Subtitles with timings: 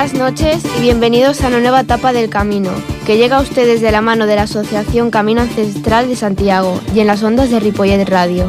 [0.00, 2.70] Buenas noches y bienvenidos a una nueva etapa del camino,
[3.04, 7.00] que llega a ustedes de la mano de la Asociación Camino Ancestral de Santiago y
[7.00, 8.48] en las ondas de Ripollet Radio.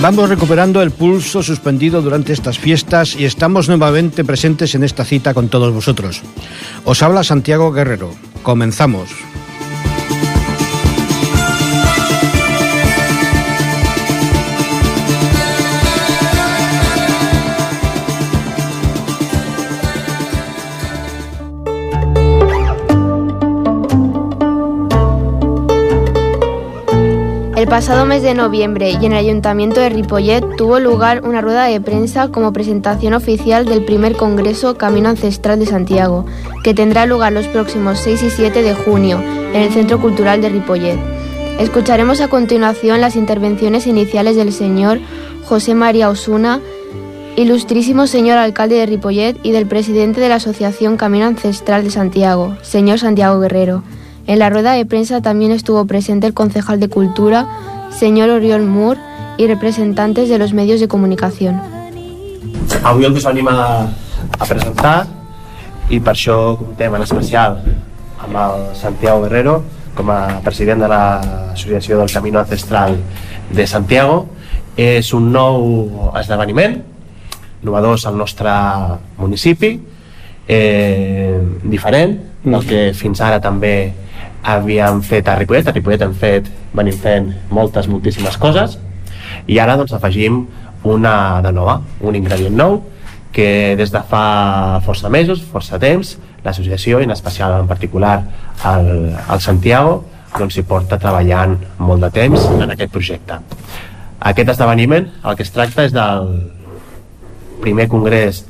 [0.00, 5.34] Vamos recuperando el pulso suspendido durante estas fiestas y estamos nuevamente presentes en esta cita
[5.34, 6.22] con todos vosotros.
[6.84, 8.14] Os habla Santiago Guerrero.
[8.44, 9.10] Comenzamos.
[27.64, 31.64] El pasado mes de noviembre y en el Ayuntamiento de Ripollet tuvo lugar una rueda
[31.64, 36.26] de prensa como presentación oficial del primer Congreso Camino Ancestral de Santiago,
[36.62, 40.50] que tendrá lugar los próximos 6 y 7 de junio en el Centro Cultural de
[40.50, 40.98] Ripollet.
[41.58, 45.00] Escucharemos a continuación las intervenciones iniciales del señor
[45.46, 46.60] José María Osuna,
[47.34, 52.58] ilustrísimo señor alcalde de Ripollet y del presidente de la Asociación Camino Ancestral de Santiago,
[52.60, 53.82] señor Santiago Guerrero.
[54.26, 57.46] En la rueda de prensa también estuvo presente el concejal de Cultura,
[57.90, 59.00] señor Oriol Moore,
[59.36, 61.60] y representantes de los medios de comunicación.
[62.82, 63.88] Avui el que us venim a,
[64.38, 65.06] a presentar
[65.92, 67.58] i per això comptem en especial
[68.24, 69.56] amb el Santiago Guerrero
[69.96, 72.96] com a president de l'Associació del Camino Ancestral
[73.50, 74.24] de Santiago
[74.76, 76.78] és un nou esdeveniment
[77.64, 78.52] novedós al nostre
[79.18, 79.74] municipi
[80.46, 84.03] eh, diferent del que fins ara també
[84.44, 88.76] havíem fet a Ripollet, a Ripollet hem fet, venim fent moltes, moltíssimes coses
[89.48, 90.44] i ara doncs afegim
[90.84, 92.82] una de nova, un ingredient nou
[93.34, 98.18] que des de fa força mesos, força temps, l'associació, i en especial en particular
[98.70, 100.04] el, el Santiago,
[100.36, 103.40] doncs s'hi porta treballant molt de temps en aquest projecte.
[104.24, 106.28] Aquest esdeveniment, el que es tracta és del
[107.64, 108.44] primer congrés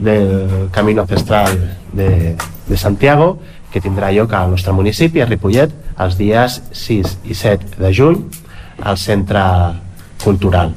[0.00, 1.58] del Camino Ancestral
[1.92, 2.36] de,
[2.68, 3.34] de Santiago,
[3.70, 5.72] que tindrà lloc al nostre municipi, a Ripollet,
[6.02, 8.22] els dies 6 i 7 de juny,
[8.82, 9.42] al Centre
[10.22, 10.74] Cultural.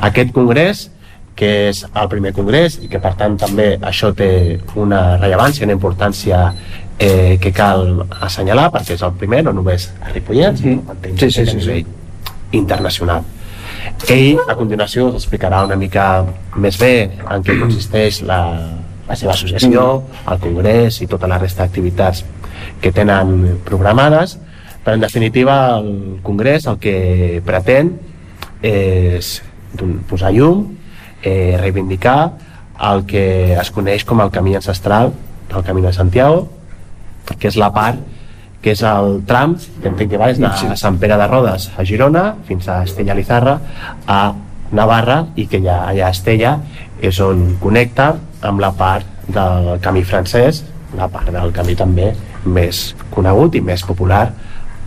[0.00, 0.88] Aquest congrés,
[1.36, 5.76] que és el primer congrés i que per tant també això té una rellevància, una
[5.76, 6.42] importància
[6.98, 11.30] eh, que cal assenyalar perquè és el primer, no només a Ripollet, sinó sí, sí,
[11.30, 11.78] sí, sí, sí.
[12.58, 13.24] internacional.
[14.10, 16.04] Ell a continuació us explicarà una mica
[16.56, 18.40] més bé en què consisteix la,
[19.10, 19.86] la seva associació,
[20.30, 22.22] el congrés i tota la resta d'activitats
[22.80, 24.36] que tenen programades,
[24.84, 27.96] però en definitiva el congrés el que pretén
[28.62, 29.40] és
[30.10, 30.62] posar llum,
[31.22, 32.20] eh, reivindicar
[32.90, 33.24] el que
[33.60, 35.12] es coneix com el camí ancestral
[35.50, 36.46] del Camí de Santiago,
[37.38, 37.98] que és la part
[38.60, 41.84] que és el tram que entenc que va des de Sant Pere de Rodes a
[41.88, 43.56] Girona fins a Estella Lizarra
[44.06, 44.20] a
[44.76, 46.58] Navarra i que ja allà a Estella
[47.02, 48.12] és on connecta
[48.46, 50.64] amb la part del camí francès,
[50.96, 52.10] la part del camí també
[52.44, 54.24] més conegut i més popular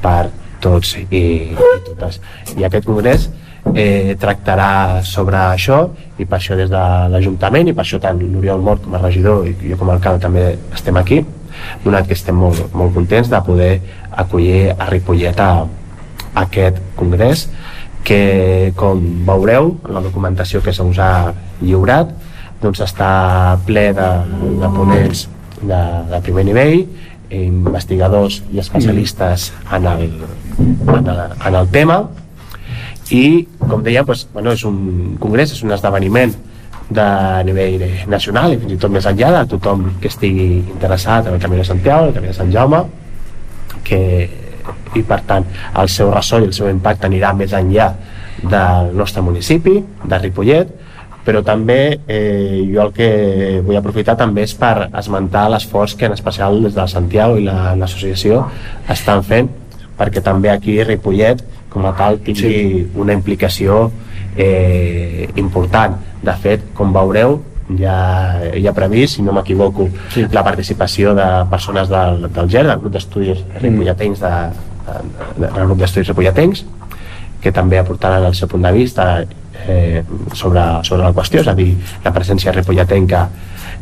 [0.03, 0.29] per
[0.63, 2.19] tots i, i totes.
[2.57, 3.29] I aquest congrés
[3.75, 5.85] eh, tractarà sobre això
[6.19, 9.47] i per això des de l'Ajuntament i per això tant l'Oriol Mort com a regidor
[9.47, 11.23] i jo com a alcalde també estem aquí
[11.83, 13.71] donat que estem molt, molt contents de poder
[14.11, 15.51] acollir a Ripollet a,
[16.33, 17.47] a aquest congrés
[18.03, 21.31] que com veureu la documentació que se us ha
[21.63, 22.11] lliurat
[22.61, 24.09] doncs està ple de,
[24.61, 25.25] de ponents
[25.63, 25.81] de,
[26.11, 26.85] de primer nivell
[27.33, 30.03] investigadors i especialistes en el,
[30.59, 32.03] en el, en el tema.
[33.11, 36.33] I com deia doncs, bueno, és un congrés, és un esdeveniment
[36.93, 37.07] de
[37.47, 41.41] nivell nacional i fins i tot més enllà de tothom que estigui interessat en el
[41.41, 42.83] Camí de Santiago, el Camí de Sant Jaume
[43.87, 43.99] que,
[44.95, 45.47] i per tant
[45.79, 47.89] el seu ressò i el seu impacte anirà més enllà
[48.43, 50.73] del nostre municipi, de Ripollet
[51.23, 53.09] però també eh, jo el que
[53.63, 58.41] vull aprofitar també és per esmentar l'esforç que en especial des de Santiago i l'associació
[58.43, 59.49] la, estan fent
[59.97, 61.43] perquè també aquí Ripollet
[61.73, 62.83] com a tal tingui sí.
[62.99, 63.87] una implicació
[64.37, 67.39] eh, important de fet, com veureu
[67.79, 67.95] ja,
[68.59, 70.25] ja previst, si no m'equivoco sí.
[70.31, 74.33] la participació de persones del, del GER, del grup d'estudis ripolletens de,
[74.87, 74.97] de,
[75.37, 76.65] de, del grup d'estudis ripolletens
[77.43, 79.07] que també aportaran el seu punt de vista
[79.67, 80.03] eh,
[80.33, 81.71] sobre, sobre la qüestió, és a dir,
[82.03, 83.27] la presència ripolletenca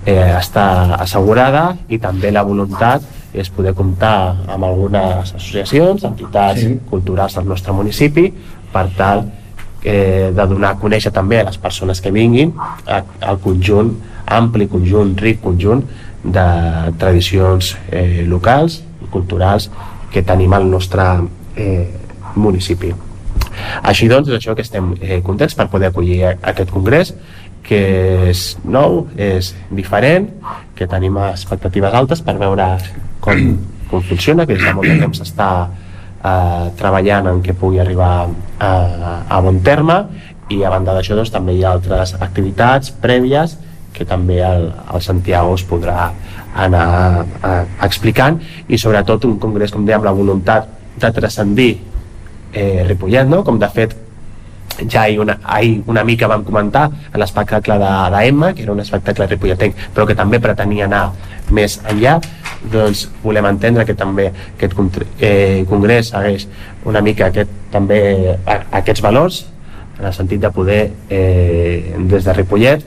[0.06, 3.04] eh, està assegurada i també la voluntat
[3.34, 6.74] és poder comptar amb algunes associacions, entitats sí.
[6.90, 8.28] culturals del nostre municipi
[8.72, 9.24] per tal
[9.84, 12.52] eh, de donar a conèixer també a les persones que vinguin
[12.88, 13.94] el conjunt,
[14.28, 15.86] ampli conjunt, ric conjunt
[16.24, 16.48] de
[17.02, 18.82] tradicions eh, locals
[19.12, 19.70] culturals
[20.12, 21.08] que tenim al nostre
[21.56, 21.88] eh,
[22.36, 22.92] municipi.
[23.82, 27.14] Així doncs, és això que estem eh, contents per poder acollir aquest congrés,
[27.66, 27.82] que
[28.32, 30.28] és nou, és diferent,
[30.76, 32.74] que tenim expectatives altes per veure
[33.24, 33.56] com,
[33.92, 38.14] com funciona, que des de molt de temps està eh, treballant en què pugui arribar
[38.58, 38.72] a,
[39.30, 40.02] a bon terme.
[40.52, 43.56] I a banda d'això doncs, també hi ha altres activitats prèvies
[43.96, 46.10] que també el, el Santiago es podrà
[46.66, 46.88] anar
[47.24, 48.40] eh, explicant.
[48.68, 50.68] I sobretot un congrés, com dèiem, la voluntat
[51.00, 51.72] de transcendir
[52.54, 53.44] eh, Ripollet, no?
[53.44, 53.96] com de fet
[54.90, 59.28] ja hi una, ahir una mica vam comentar en l'espectacle d'Emma, que era un espectacle
[59.28, 61.12] ripolletec, però que també pretenia anar
[61.52, 62.18] més enllà,
[62.72, 64.76] doncs volem entendre que també aquest
[65.20, 66.48] eh, congrés hagués
[66.86, 69.46] una mica aquest, també aquests valors
[70.00, 72.86] en el sentit de poder eh, des de Ripollet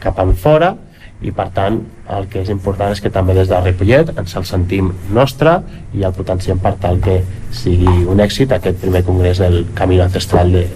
[0.00, 0.74] cap en fora
[1.22, 1.80] i per tant
[2.14, 5.56] el que és important és que també des de Ripollet ens el sentim nostre
[5.98, 7.20] i el potenciem per tal que
[7.50, 10.68] sigui un èxit aquest primer congrés del Camí Ancestral de,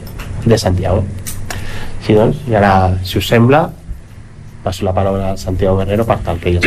[0.44, 1.04] de Santiago
[2.02, 2.72] sí, doncs, i ara
[3.06, 3.68] si us sembla
[4.64, 6.60] paso la palabra a Santiago Guerrero para tal que ella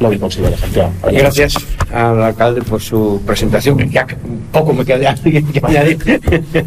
[0.00, 0.92] lo que considera Santiago.
[1.10, 1.54] Gracias
[1.92, 3.90] al alcalde por su presentación.
[3.90, 4.06] Ya
[4.52, 5.98] poco me queda que añadir.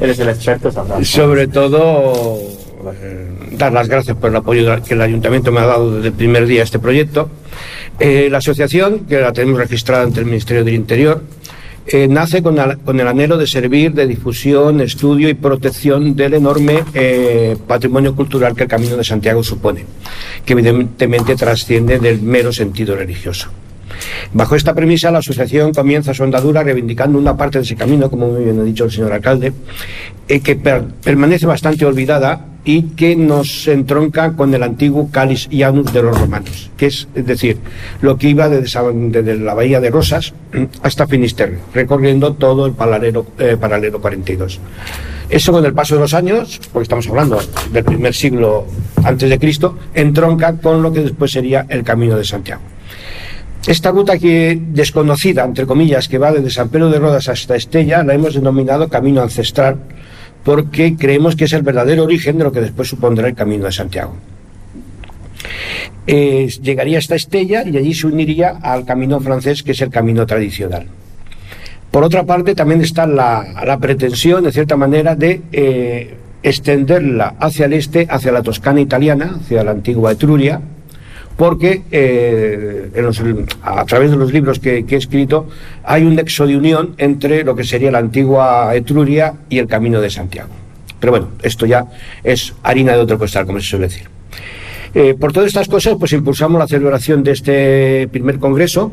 [0.00, 0.70] Eres el experto,
[1.02, 2.57] Sobre todo
[3.52, 6.46] dar las gracias por el apoyo que el ayuntamiento me ha dado desde el primer
[6.46, 7.30] día a este proyecto.
[7.98, 11.22] Eh, la asociación, que la tenemos registrada ante el Ministerio del Interior,
[11.90, 17.56] eh, nace con, el anhelo de servir de difusión, estudio y protección del enorme eh,
[17.66, 19.86] patrimonio cultural que el Camino de Santiago supone,
[20.44, 23.48] que evidentemente trasciende del mero sentido religioso.
[24.34, 28.28] Bajo esta premisa, la asociación comienza su andadura reivindicando una parte de ese camino, como
[28.28, 29.54] muy bien ha dicho el señor alcalde,
[30.28, 36.02] eh, que permanece bastante olvidada y que nos entronca con el antiguo Calis Ianus de
[36.02, 37.56] los romanos, que es, decir,
[38.02, 40.34] lo que iba desde, la bahía de Rosas
[40.82, 44.60] hasta Finisterre, recorriendo todo el paralelo, eh, paralelo 42.
[45.30, 47.40] Eso con el paso de los años, porque estamos hablando
[47.72, 48.66] del primer siglo
[49.02, 52.60] antes de Cristo, entronca con lo que después sería el Camino de Santiago.
[53.66, 58.04] Esta ruta que desconocida, entre comillas, que va desde San Pedro de Rodas hasta Estella,
[58.04, 59.78] la hemos denominado Camino Ancestral,
[60.44, 63.72] porque creemos que es el verdadero origen de lo que después supondrá el Camino de
[63.72, 64.14] Santiago.
[66.06, 70.86] llegaría hasta Estella y allí se uniría al camino francés, que es el camino tradicional.
[71.90, 77.72] Por otra parte, también está la, pretensión, de cierta manera, de eh, extenderla hacia el
[77.72, 80.60] este, hacia la Toscana italiana, hacia la antigua Etruria,
[81.38, 82.90] porque eh,
[83.62, 85.46] a través de los libros que, he escrito
[85.84, 90.00] hay un nexo de unión entre lo que sería la antigua Etruria y el Camino
[90.00, 90.48] de Santiago.
[90.98, 91.86] Pero bueno, esto ya
[92.24, 94.08] es harina de otro costal, como se suele decir.
[94.94, 98.90] Eh, por todas estas cosas, pues impulsamos la celebración de este primer congreso,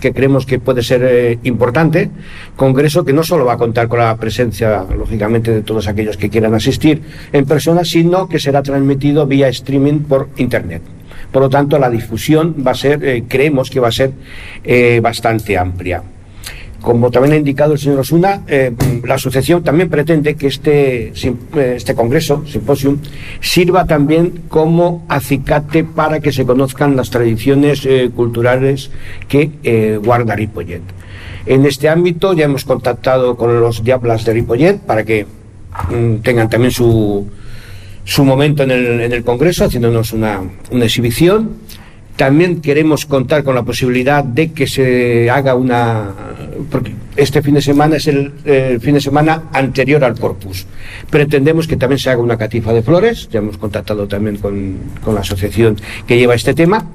[0.00, 2.08] que creemos que puede ser eh, importante,
[2.56, 6.30] congreso que no solo va a contar con la presencia, lógicamente, de todos aquellos que
[6.30, 10.93] quieran asistir en persona, sino que será transmitido vía streaming por Internet.
[11.34, 14.12] Por lo tanto, la difusión va a ser, eh, creemos que va a ser
[14.62, 16.00] eh, bastante amplia.
[16.80, 18.70] Como también ha indicado el señor Osuna, eh,
[19.04, 21.12] la asociación también pretende que este,
[21.56, 22.98] este congreso, simposium,
[23.40, 28.92] sirva también como acicate para que se conozcan las tradiciones culturales
[29.26, 30.82] que guarda Ripollet.
[31.46, 35.26] En este ámbito ya hemos contactado con los Diablas de Ripollet para que
[35.90, 37.26] mm, tengan también su,
[38.04, 41.50] su momento en el, en el Congreso, haciéndonos una, una exhibición.
[42.16, 46.12] También queremos contar con la posibilidad de que se haga una.
[46.70, 48.32] Porque este fin de semana es el,
[48.80, 50.66] fin de semana anterior al Corpus.
[51.10, 53.28] Pretendemos que también se haga una catifa de flores.
[53.32, 56.86] Ya hemos contactado también con, con la asociación que lleva este tema.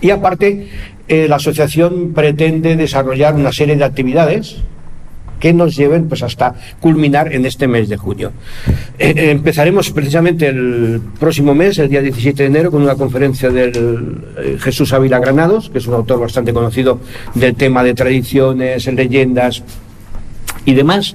[0.00, 0.68] Y aparte,
[1.08, 4.58] eh, la asociación pretende desarrollar una serie de actividades
[5.44, 8.32] que nos lleven pues hasta culminar en este mes de junio.
[8.98, 13.50] Eh, eh, empezaremos precisamente el próximo mes, el día 17 de enero, con una conferencia
[13.50, 16.98] del eh, Jesús Ávila Granados, que es un autor bastante conocido
[17.34, 19.62] del tema de tradiciones, leyendas
[20.64, 21.14] y demás.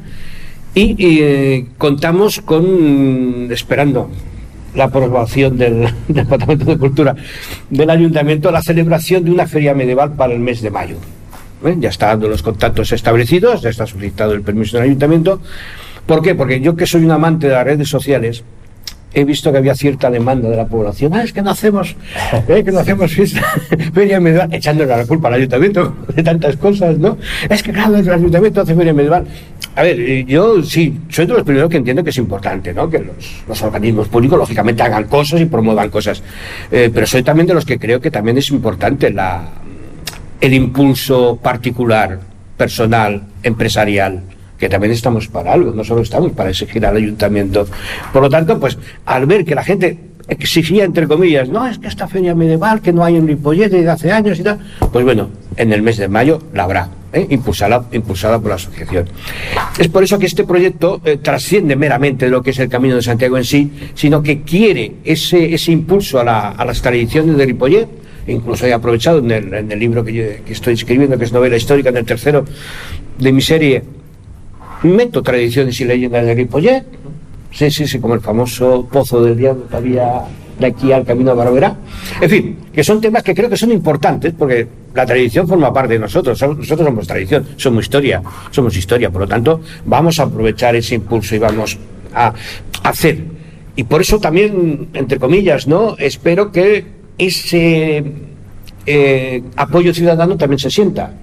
[0.75, 4.11] Y contamos con, esperando
[4.75, 7.15] la aprobación del, Departamento de Cultura
[7.71, 10.97] del Ayuntamiento, la celebración de una feria medieval para el mes de mayo.
[11.65, 11.75] ¿Eh?
[11.79, 15.41] ya está dando los contactos establecidos, ya está solicitado el permiso del ayuntamiento.
[16.05, 16.35] ¿Por qué?
[16.35, 18.43] Porque yo que soy un amante de las redes sociales,
[19.13, 21.13] he visto que había cierta demanda de la población.
[21.13, 21.95] Ah, es que no hacemos,
[22.47, 22.63] ¿eh?
[22.63, 23.41] que no hacemos fiesta,
[23.93, 27.17] feria medieval, echándole la culpa al ayuntamiento de tantas cosas, ¿no?
[27.49, 29.25] Es que claro, el ayuntamiento hace feria medieval.
[29.75, 32.89] A ver, eh, yo sí, soy de los primeros que entiendo que es importante, ¿no?
[32.89, 33.05] Que
[33.47, 36.21] los, organismos públicos, lógicamente, hagan cosas y promuevan cosas.
[36.69, 39.47] pero soy también de los que creo que también es importante la,
[40.41, 42.19] el impulso particular,
[42.57, 44.21] personal, empresarial,
[44.57, 47.65] que también estamos para algo, no solo estamos para exigir al ayuntamiento.
[48.11, 51.87] Por lo tanto, pues al ver que la gente exigía, entre comillas, no, es que
[51.87, 54.59] esta feria medieval que no hay en Ripollet desde hace años y tal,
[54.91, 57.25] pues bueno, en el mes de mayo la habrá, ¿eh?
[57.29, 59.07] impulsada, impulsada por la asociación.
[59.77, 63.01] Es por eso que este proyecto eh, trasciende meramente lo que es el Camino de
[63.01, 67.87] Santiago en sí, sino que quiere ese, ese impulso a, la, las tradiciones de Ripollet,
[68.31, 72.05] incluso he aprovechado en el, libro que estoy escribiendo, que es novela histórica, en el
[72.05, 72.45] tercero
[73.17, 73.83] de mi serie,
[74.83, 76.85] meto tradiciones y leyendas de Ripollet,
[77.51, 80.23] sí, sí, sí, como el famoso pozo del diablo que había
[80.59, 81.75] de aquí al camino a Barberá.
[82.19, 85.93] En fin, que son temas que creo que son importantes porque la tradición forma parte
[85.93, 86.41] de nosotros.
[86.41, 88.21] Nosotros somos tradición, somos historia,
[88.51, 89.09] somos historia.
[89.09, 91.77] Por lo tanto, vamos a aprovechar ese impulso y vamos
[92.13, 92.33] a
[92.83, 93.23] hacer.
[93.75, 95.95] Y por eso también, entre comillas, ¿no?
[95.97, 98.03] Espero que ese
[98.85, 101.13] eh, apoyo ciudadano también se sienta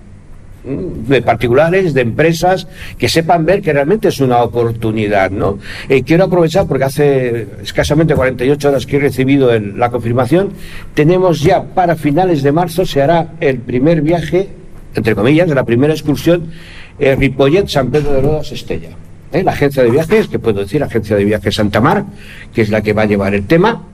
[0.66, 2.66] de particulares, de empresas,
[2.98, 5.58] que sepan ver que realmente es una oportunidad, ¿no?
[5.88, 10.50] Eh, quiero aprovechar porque hace escasamente 48 horas que he recibido la confirmación,
[10.94, 14.48] tenemos ya para finales de marzo se hará el primer viaje,
[14.94, 16.50] entre comillas, de la primera excursión
[16.98, 18.90] eh, Ripollet San Pedro de Rodas Estella.
[19.32, 19.42] ¿Eh?
[19.42, 22.04] La agencia de viajes, que puedo decir, agencia de viajes Santa Mar,
[22.52, 23.84] que es la que va a llevar el tema,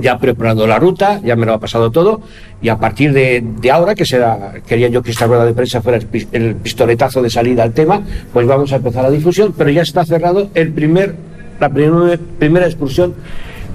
[0.00, 2.20] ya ha preparado la ruta, ya me lo ha pasado todo,
[2.60, 5.98] y a partir de, ahora, que será, quería yo que esta rueda de prensa fuera
[6.32, 8.02] el, pistoletazo de salida al tema,
[8.32, 11.14] pues vamos a empezar la difusión, pero ya está cerrado el primer,
[11.60, 13.14] la primer, primera excursión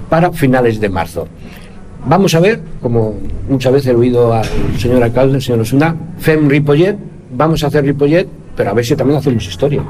[0.08, 1.28] para finales de marzo.
[2.04, 3.14] Vamos a ver, como
[3.48, 4.44] muchas veces he oído al
[4.78, 6.96] señor alcalde, el señor Osuna, FEM Ripollet,
[7.32, 9.82] vamos a hacer Ripollet, pero a ver si también hacemos historia.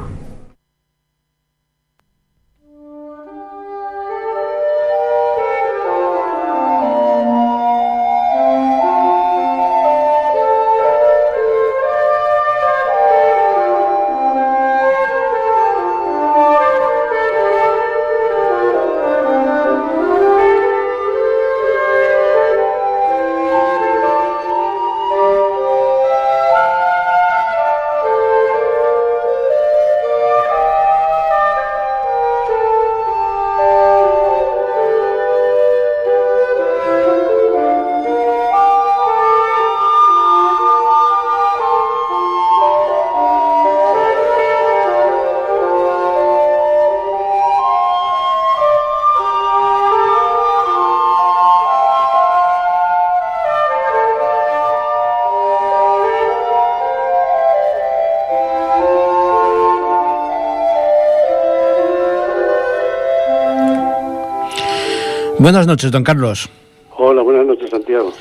[65.42, 66.48] Buenas noches, don Carlos.
[66.96, 68.12] Hola, buenas noches, Santiago.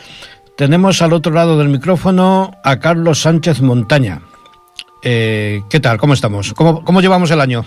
[0.58, 4.24] Tenemos al otro lado del micrófono a Carlos Sánchez Montaña.
[5.04, 6.00] Eh, ¿Qué tal?
[6.00, 6.51] ¿Cómo estamos?
[6.56, 7.63] ¿Cómo, cómo llevamos el año?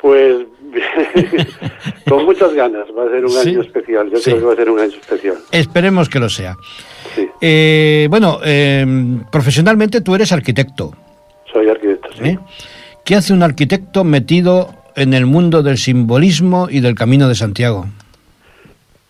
[0.00, 0.36] Pues
[2.08, 2.86] con muchas ganas.
[2.96, 3.50] Va a ser un ¿Sí?
[3.50, 4.10] año especial.
[4.10, 4.24] Yo sí.
[4.24, 5.36] creo que va a ser un año especial.
[5.52, 6.56] Esperemos que lo sea.
[7.14, 7.28] Sí.
[7.42, 8.86] Eh, bueno, eh,
[9.30, 10.94] profesionalmente tú eres arquitecto.
[11.52, 12.24] Soy arquitecto, sí.
[12.24, 12.38] ¿Eh?
[13.04, 17.84] ¿Qué hace un arquitecto metido en el mundo del simbolismo y del Camino de Santiago?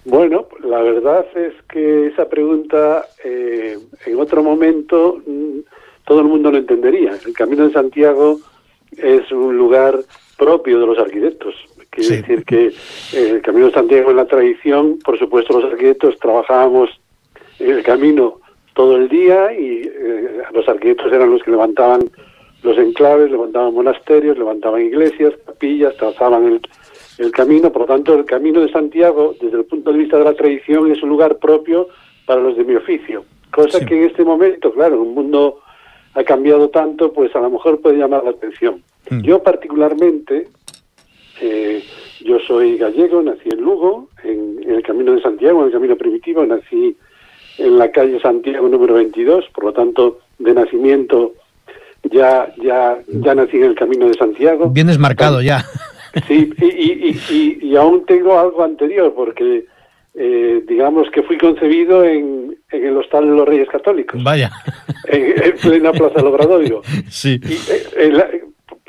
[0.09, 5.59] Bueno, la verdad es que esa pregunta eh, en otro momento mm,
[6.07, 7.13] todo el mundo lo entendería.
[7.27, 8.41] El Camino de Santiago
[8.97, 9.99] es un lugar
[10.39, 11.55] propio de los arquitectos.
[11.91, 12.17] Quiere sí.
[12.23, 16.89] decir que eh, el Camino de Santiago en la tradición, por supuesto los arquitectos trabajábamos
[17.59, 18.41] en el camino
[18.73, 22.01] todo el día y eh, los arquitectos eran los que levantaban
[22.63, 26.63] los enclaves, levantaban monasterios, levantaban iglesias, capillas, trazaban el,
[27.19, 30.25] el camino, por lo tanto, el camino de Santiago, desde el punto de vista de
[30.25, 31.89] la tradición, es un lugar propio
[32.25, 33.25] para los de mi oficio.
[33.51, 33.87] Cosa sí.
[33.87, 35.61] que en este momento, claro, un mundo
[36.15, 38.83] ha cambiado tanto, pues a lo mejor puede llamar la atención.
[39.11, 39.21] Mm.
[39.23, 40.49] Yo particularmente,
[41.41, 41.83] eh,
[42.21, 45.97] yo soy gallego, nací en Lugo, en, en, el Camino de Santiago, en el Camino
[45.97, 46.97] Primitivo, nací
[47.59, 51.33] en la calle Santiago número 22, por lo tanto, de nacimiento
[52.13, 54.71] ya ya ya nací en el Camino de Santiago.
[54.71, 55.65] Vienes marcado ya.
[56.27, 59.67] Sí, y, y, y, y, aún tengo algo anterior, porque
[60.15, 64.23] eh, digamos que fui concebido en, en, el Hostal de los Reyes Católicos.
[64.23, 64.51] Vaya.
[65.07, 66.83] En, en plena Plaza Lobradoiro.
[67.09, 67.41] Sí.
[67.43, 67.55] Y,
[68.01, 68.29] eh, la,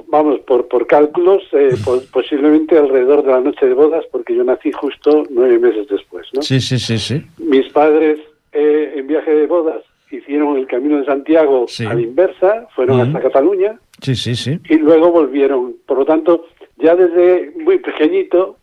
[0.08, 4.44] vamos, por, por cálculos, eh, por, posiblemente alrededor de la noche de bodas, porque yo
[4.44, 6.42] nací justo nueve meses después, ¿no?
[6.42, 7.22] Sí, sí, sí, sí.
[7.38, 8.20] Mis padres
[8.52, 11.86] eh, en viaje de bodas hicieron el Camino de Santiago sí.
[11.86, 13.08] a la inversa, fueron uh -huh.
[13.08, 13.80] hasta Cataluña.
[14.02, 14.60] Sí, sí, sí.
[14.70, 15.76] Y luego volvieron.
[15.86, 16.46] Por lo tanto,
[16.80, 18.58] ya desde muy pequeñito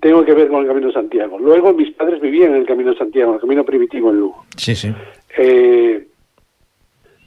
[0.00, 1.38] tengo que ver con el Camino de Santiago.
[1.38, 4.44] Luego mis padres vivían en el Camino de Santiago, en el Camino Primitivo en Lugo.
[4.56, 4.92] Sí, sí.
[5.36, 6.06] Eh,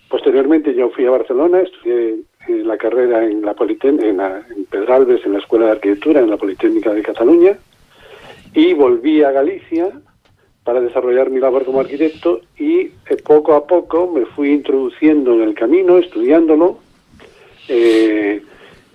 [0.07, 5.33] posteriormente yo fui a Barcelona, estudié en la carrera en la Politécnica, en, Pedralbes, en
[5.33, 7.57] la Escuela de Arquitectura, en la Politécnica de Cataluña,
[8.53, 9.89] y volví a Galicia
[10.63, 12.91] para desarrollar mi labor como arquitecto y eh,
[13.25, 16.79] poco a poco me fui introduciendo en el camino, estudiándolo,
[17.67, 18.41] eh,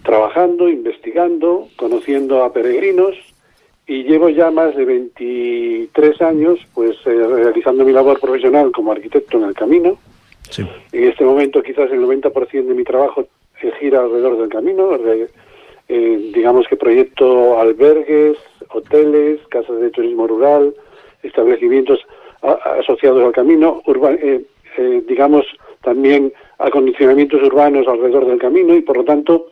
[0.02, 3.14] trabajando, investigando, conociendo a peregrinos
[3.86, 9.38] y llevo ya más de 23 años pues eh, realizando mi labor profesional como arquitecto
[9.38, 9.98] en el camino.
[10.56, 13.26] En este momento quizás el 90% de mi trabajo
[13.80, 14.98] gira alrededor del camino,
[15.88, 18.36] digamos que proyecto albergues,
[18.70, 20.74] hoteles, casas de turismo rural,
[21.22, 22.00] establecimientos
[22.42, 24.42] asociados al camino, eh,
[24.76, 25.44] eh, digamos
[25.82, 29.46] también acondicionamientos urbanos alrededor del camino y por lo tanto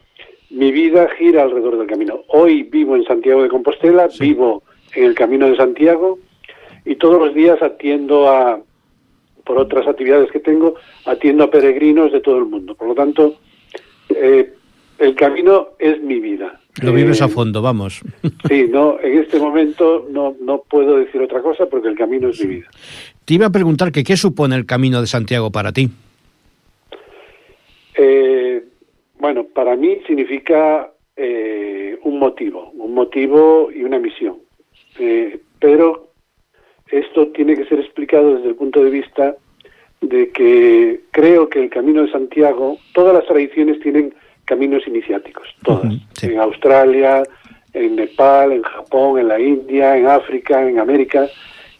[0.51, 2.23] mi vida gira alrededor del camino.
[2.29, 4.63] Hoy vivo en Santiago de Compostela, vivo
[4.95, 6.19] en el Camino de Santiago
[6.85, 8.61] y todos los días atiendo a,
[9.45, 10.75] por otras actividades que tengo,
[11.05, 12.75] atiendo a peregrinos de todo el mundo.
[12.75, 13.37] Por lo tanto,
[14.09, 14.53] eh,
[14.99, 16.61] el camino es mi vida.
[16.83, 18.03] Lo vives a eh, fondo, vamos.
[18.49, 22.41] Sí, no, en este momento no, no puedo decir otra cosa porque el camino es
[22.45, 22.69] mi vida.
[23.25, 25.91] Te iba a preguntar que qué supone el camino de Santiago para ti.
[27.97, 28.63] Eh,
[29.27, 34.37] bueno, para mí significa eh, un motivo, un motivo y una misión.
[35.59, 36.11] pero
[36.93, 39.35] esto tiene que ser explicado desde el punto de vista
[40.01, 44.15] de que creo que el camino de Santiago, todas las tradiciones tienen
[44.45, 45.93] caminos iniciáticos, todas.
[46.23, 47.25] En Australia,
[47.73, 51.27] en Nepal, en Japón, en la India, en África, en América.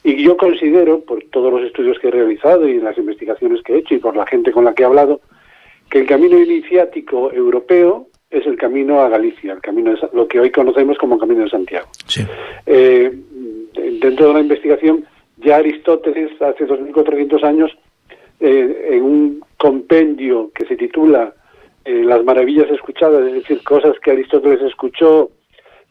[0.03, 3.79] Y yo considero, por todos los estudios que he realizado y las investigaciones que he
[3.79, 5.21] hecho y por la gente con la que he hablado,
[5.97, 10.39] que el camino iniciático europeo es el camino a Galicia, el camino de, lo que
[10.39, 11.87] hoy conocemos como Camino de Santiago.
[12.67, 13.11] Eh,
[13.99, 15.07] dentro de la investigación,
[15.39, 17.71] ya Aristóteles, hace 2.400 años,
[18.41, 21.33] eh, en un compendio que se titula
[21.87, 25.31] eh, las maravillas escuchadas, es decir, cosas que Aristóteles escuchó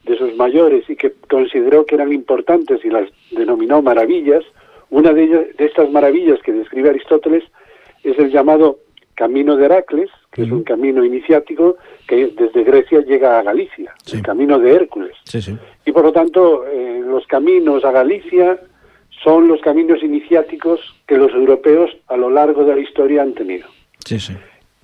[0.03, 4.43] de sus mayores y que consideró que eran importantes y las denominó maravillas,
[4.91, 7.43] una de, ellas, de estas maravillas que describe Aristóteles
[8.03, 8.84] es el llamado
[9.15, 14.21] Camino de Heracles, que es un camino iniciático que desde Grecia llega a Galicia, el
[14.21, 15.15] camino de Hércules.
[15.85, 18.59] Y por lo tanto, eh, los caminos a Galicia
[19.23, 23.67] son los caminos iniciáticos que los europeos a lo largo de la historia han tenido.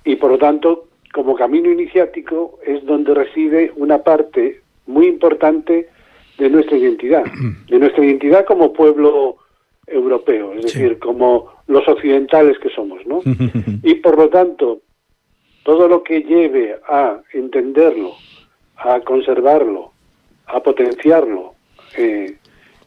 [0.04, 5.88] Y por lo tanto, como camino iniciático es donde reside una parte muy importante
[6.38, 7.24] de nuestra identidad,
[7.68, 9.36] de nuestra identidad como pueblo
[9.86, 13.20] europeo, es decir, como los occidentales que somos, ¿no?
[13.82, 14.80] y por lo tanto,
[15.64, 18.14] todo lo que lleve a entenderlo,
[18.76, 19.92] a conservarlo,
[20.46, 21.54] a potenciarlo
[21.96, 22.36] eh,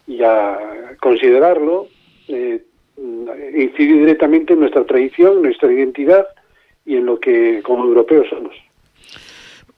[0.07, 1.87] y a considerarlo,
[2.27, 2.63] eh,
[2.97, 6.25] incide directamente en nuestra tradición, nuestra identidad
[6.85, 8.53] y en lo que como europeos somos.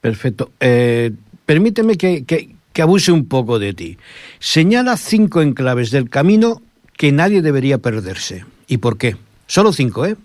[0.01, 0.51] Perfecto.
[0.60, 1.12] Eh,
[1.45, 3.97] permíteme que, que, abuse un poco de ti.
[4.38, 6.62] Señala cinco enclaves del camino
[6.95, 8.45] que nadie debería perderse.
[8.67, 9.15] ¿Y por qué?
[9.45, 10.15] Solo cinco, ¿eh?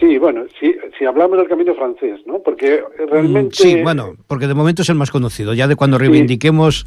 [0.00, 2.40] Sí, bueno, si, si hablamos del camino francés, ¿no?
[2.40, 3.54] Porque realmente...
[3.54, 5.54] Sí, bueno, porque de momento es el más conocido.
[5.54, 6.84] Ya de cuando reivindiquemos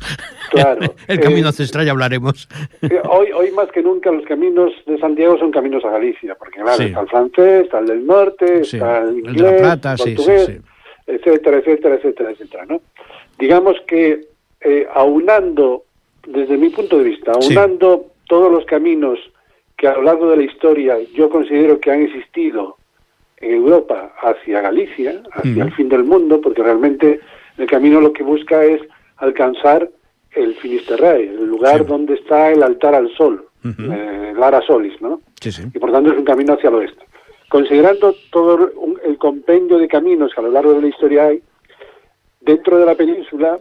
[1.08, 2.49] el, camino eh, ancestral ya hablaremos.
[2.82, 6.60] Eh, hoy, hoy más que nunca los caminos de Santiago son caminos a Galicia, porque
[6.60, 10.60] claro, está el francés, está el del norte, está el inglés, el, Plata, portugués,
[11.08, 12.82] etcétera, etcétera, etcétera, etcétera, ¿no?
[13.39, 14.28] Digamos que
[14.60, 15.84] eh, aunando,
[16.28, 19.19] desde mi punto de vista, aunando todos los caminos
[19.77, 22.77] que a lo largo de la historia yo considero que han existido
[23.38, 27.19] en Europa hacia Galicia, hacia el fin del mundo, porque realmente
[27.57, 28.81] el camino lo que busca es
[29.17, 29.89] alcanzar
[30.31, 35.21] el Finisterrae, el lugar donde está el altar al sol, eh, Lara Solis, ¿no?
[35.73, 37.03] Y por tanto es un camino hacia el oeste.
[37.49, 38.71] Considerando todo
[39.05, 41.41] el compendio de caminos que a lo largo de la historia hay,
[42.41, 43.59] dentro de la península,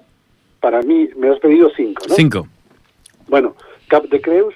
[0.61, 2.15] para mí, me has pedido cinco, ¿no?
[2.15, 2.49] Cinco.
[3.29, 3.55] Bueno,
[3.89, 4.55] Cap de Creus,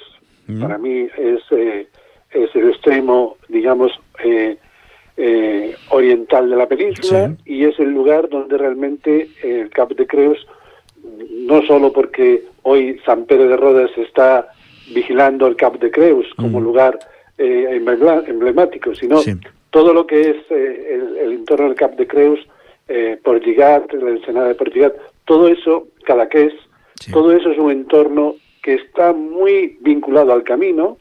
[0.60, 1.86] para mí es, eh,
[2.30, 3.92] es el extremo, digamos,
[4.24, 4.56] eh,
[5.16, 10.38] eh, oriental de la península y es el lugar donde realmente el Cap de Creus,
[11.46, 14.48] no solo porque hoy San Pedro de Rodas está
[14.94, 16.98] vigilando el Cap de Creus como lugar
[17.36, 17.80] eh,
[18.26, 19.20] emblemático, sino
[19.70, 22.40] todo lo que es eh, el, entorno del Cap de Creus,
[22.88, 26.52] eh, Portigat, la ensenada de Portigat, todo eso, Cadaqués,
[27.12, 28.34] todo eso es un entorno
[28.68, 30.98] que está muy vinculado al camino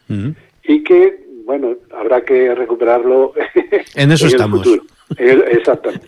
[0.63, 3.33] y que bueno, habrá que recuperarlo
[3.95, 4.65] en eso estamos.
[4.65, 5.45] el futuro.
[5.51, 6.07] exactamente,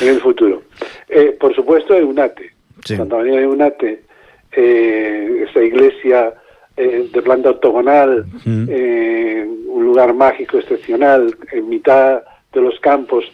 [0.00, 0.62] en el futuro.
[1.08, 2.52] Eh, por supuesto, Eunate.
[2.84, 4.02] Santa María de Eunate,
[4.50, 6.34] eh, esa iglesia
[6.76, 13.24] eh, de planta octogonal, un lugar mágico, excepcional, en mitad de los campos,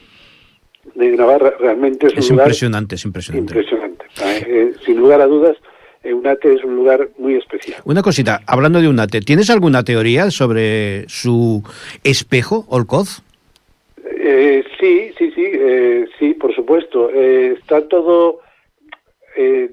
[0.95, 3.55] de Navarra realmente es, es un lugar impresionante, es impresionante.
[3.55, 4.05] impresionante.
[4.47, 5.57] Eh, sin lugar a dudas,
[6.05, 7.81] Eunate es un lugar muy especial.
[7.85, 11.63] Una cosita, hablando de Eunate, ¿tienes alguna teoría sobre su
[12.05, 13.23] espejo, Olcoz?
[14.05, 17.11] Eh, sí, sí, sí, eh, sí, por supuesto.
[17.13, 18.41] Eh, está todo.
[19.37, 19.71] Eh,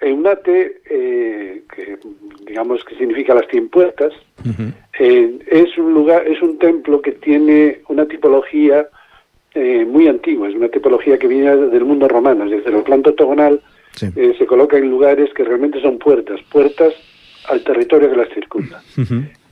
[0.00, 1.98] Eunate, eh, que
[2.46, 4.12] digamos que significa las cien puertas,
[4.98, 8.88] eh, es un lugar, es un templo que tiene una tipología
[9.54, 13.60] eh, muy antigua, es una tipología que viene del mundo romano, desde el planta octogonal
[13.94, 14.06] Sí.
[14.16, 16.94] eh, se coloca en lugares que realmente son puertas, puertas
[17.48, 18.82] al territorio que las circunda.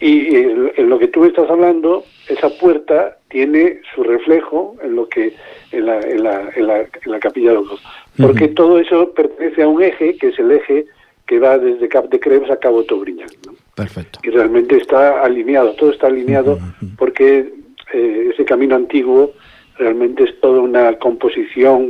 [0.00, 5.08] Y en, en lo que tú estás hablando, esa puerta tiene su reflejo en lo
[5.08, 5.34] que
[5.72, 7.82] en la, en la, en la, en la capilla de los.
[8.16, 10.86] Porque todo eso pertenece a un eje que es el eje
[11.26, 13.28] que va desde Cap de Creus a Cabo Tobriñán.
[13.46, 13.52] ¿no?
[13.74, 14.20] Perfecto.
[14.22, 16.58] Y realmente está alineado, todo está alineado
[16.96, 17.52] porque
[17.92, 19.32] eh, ese camino antiguo
[19.78, 21.88] realmente es toda una composición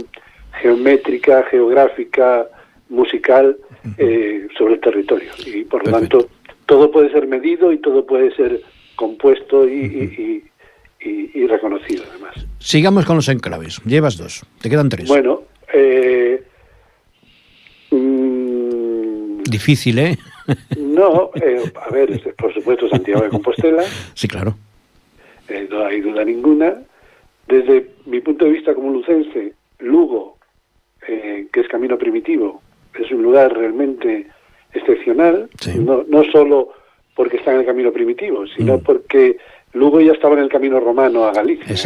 [0.61, 2.47] geométrica, geográfica,
[2.89, 3.57] musical
[3.99, 5.31] eh, sobre el territorio.
[5.47, 6.29] Y por lo tanto,
[6.67, 8.61] todo puede ser medido y todo puede ser
[8.97, 10.45] compuesto y, y-
[11.09, 12.35] y- y- reconocido además.
[12.59, 13.81] Sigamos con los enclaves.
[13.87, 15.09] Llevas dos, te quedan tres.
[15.09, 16.43] Bueno, eh,
[17.91, 20.19] mm, Difícil, ¿eh?
[20.79, 23.83] no, eh, a ver, por supuesto Santiago de Compostela,
[24.15, 24.57] sí, claro.
[25.49, 26.75] eh, no hay duda ninguna.
[27.49, 30.37] Desde mi punto de vista como lucense, Lugo,
[31.09, 32.61] eh, que es camino primitivo,
[32.99, 34.27] es un lugar realmente
[34.73, 35.79] excepcional, Sí.
[35.79, 36.71] no, no solo
[37.15, 38.83] porque está en el camino primitivo, sino Mm.
[38.83, 39.37] porque
[39.73, 41.77] Lugo ya estaba en el camino romano a Galicia, en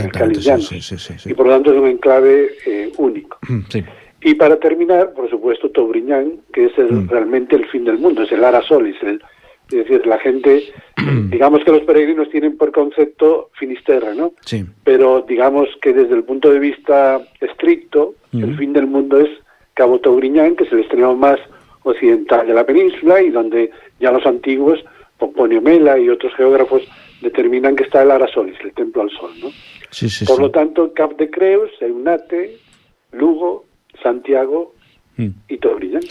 [0.80, 3.38] sí, sí, y por lo tanto es un enclave eh, único.
[3.68, 3.84] Sí.
[4.22, 7.08] Y para terminar, por supuesto, Tobriñán, que es el, Mm.
[7.08, 8.96] realmente el fin del mundo, es el Ara Solis.
[9.02, 9.20] El,
[9.80, 10.72] es decir, la gente,
[11.30, 14.32] digamos que los peregrinos tienen por concepto Finisterre, ¿no?
[14.44, 14.64] Sí.
[14.84, 19.28] Pero digamos que desde el punto de vista estricto, el fin del mundo es
[19.74, 21.38] Cabo Tobriñán, que es el extremo más
[21.84, 24.84] occidental de la península y donde ya los antiguos,
[25.18, 26.82] Pomponio Mela y otros geógrafos,
[27.20, 29.50] determinan que está el Ara Solis, el templo al sol, ¿no?
[29.90, 30.42] Sí, sí, Por sí.
[30.42, 32.56] lo tanto, Cap de Creus, Eunate,
[33.12, 33.64] Lugo,
[34.02, 34.74] Santiago
[35.16, 35.28] Mm.
[35.48, 36.02] y Tobriñán.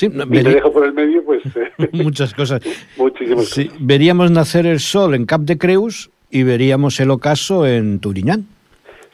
[0.00, 2.62] Sí, no, Y te veri- dejo por el medio, pues, eh, muchas cosas.
[2.96, 3.86] muchísimas Sí, cosas.
[3.86, 8.46] veríamos nacer el sol en Cap de Creus y veríamos el ocaso en Turiñán.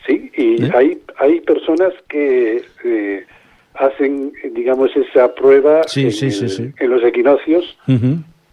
[0.07, 0.71] Sí, y ¿Eh?
[0.75, 3.27] hay, hay personas que eh,
[3.75, 6.71] hacen, digamos, esa prueba Sí, en, sí, sí, el- sí.
[6.79, 7.77] en los equinoccios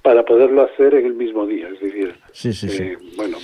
[0.02, 1.68] para poderlo hacer en el mismo día.
[1.70, 2.16] Es decir,
[2.82, 3.38] eh, bueno,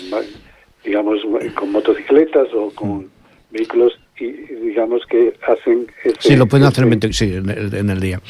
[0.84, 1.20] digamos,
[1.54, 3.06] con motocicletas o con Mm.
[3.52, 4.32] vehículos y
[4.68, 7.90] digamos que hacen ese, Sí, lo pueden hacer en, ese- 20 sí, en, el, en
[7.90, 8.22] el día.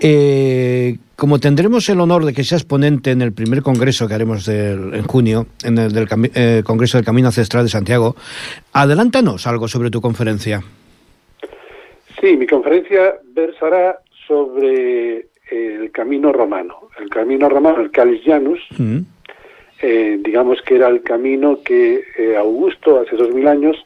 [0.00, 4.46] Eh, como tendremos el honor de que seas ponente en el primer congreso que haremos
[4.46, 8.14] del- en junio, en el del eh, Congreso del Camino Ancestral de Santiago,
[8.72, 10.62] adelántanos algo sobre tu conferencia.
[12.20, 16.88] Sí, mi conferencia versará sobre el camino romano.
[17.00, 18.98] El camino romano, el Calis Janus, Mm.
[19.82, 22.02] eh, digamos que era el camino que
[22.36, 23.76] Augusto, hace dos mil años,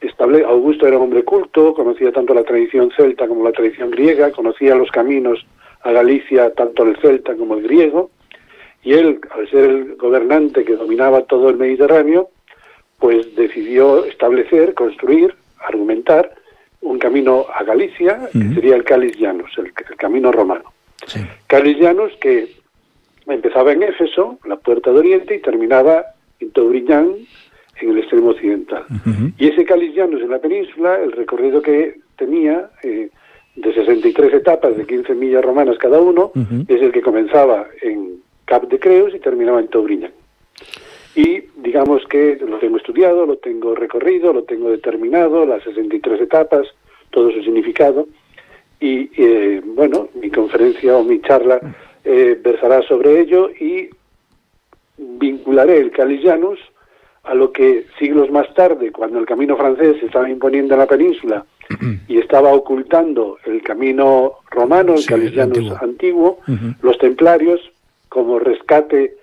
[0.00, 4.30] estable Augusto era un hombre culto, conocía tanto la tradición celta como la tradición griega,
[4.32, 5.44] conocía los caminos
[5.82, 8.10] a Galicia, tanto el celta como el griego,
[8.82, 12.30] y él, al ser el gobernante que dominaba todo el Mediterráneo,
[12.98, 16.34] pues decidió establecer, construir, argumentar
[16.82, 20.72] un camino a Galicia, que sería el Calis Janus, el, el camino romano.
[21.06, 21.20] Sí.
[22.20, 22.48] Que
[23.26, 26.04] empezaba en Éfeso, la puerta de Oriente, y terminaba
[26.40, 27.14] en Tobriñán,
[27.80, 28.84] en el extremo occidental.
[29.38, 33.10] Y ese Calis Janus en la península, el recorrido que tenía eh,
[33.56, 36.32] de 63 etapas de 15 millas romanas cada uno,
[36.68, 40.12] es el que comenzaba en Cap de Creus y terminaba en Tobriñán.
[41.14, 46.66] Y digamos que lo tengo estudiado, lo tengo recorrido, lo tengo determinado, las 63 etapas,
[47.10, 48.06] todo su significado.
[48.78, 51.60] Y eh, bueno, mi conferencia o mi charla
[52.04, 53.90] eh, versará sobre ello y
[54.96, 56.58] vincularé el Calillanus
[57.30, 60.86] a lo que siglos más tarde, cuando el camino francés se estaba imponiendo en la
[60.86, 61.44] península
[62.08, 65.06] y estaba ocultando el camino romano, el Sí,
[65.80, 66.38] antiguo.
[66.82, 67.60] los templarios,
[68.08, 69.14] como rescate,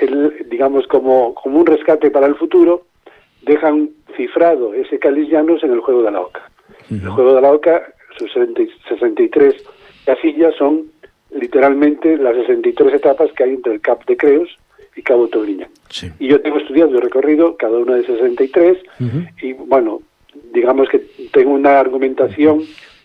[0.00, 2.82] el, digamos, como, como un rescate para el futuro,
[3.42, 6.42] dejan cifrado ese Calillanus en el juego de la Oca.
[6.90, 7.82] El juego de la Oca,
[8.18, 9.54] sus 60 y- 63
[10.04, 10.86] casillas son
[11.30, 14.58] literalmente las 63 etapas que hay entre el Cap de Creus
[14.96, 15.68] y Cabo Tobriñán.
[15.88, 16.10] Sí.
[16.18, 19.18] Y yo tengo estudiado y recorrido cada una de 63 Ujú.
[19.42, 20.00] y bueno,
[20.52, 21.00] digamos que
[21.32, 22.62] tengo una argumentación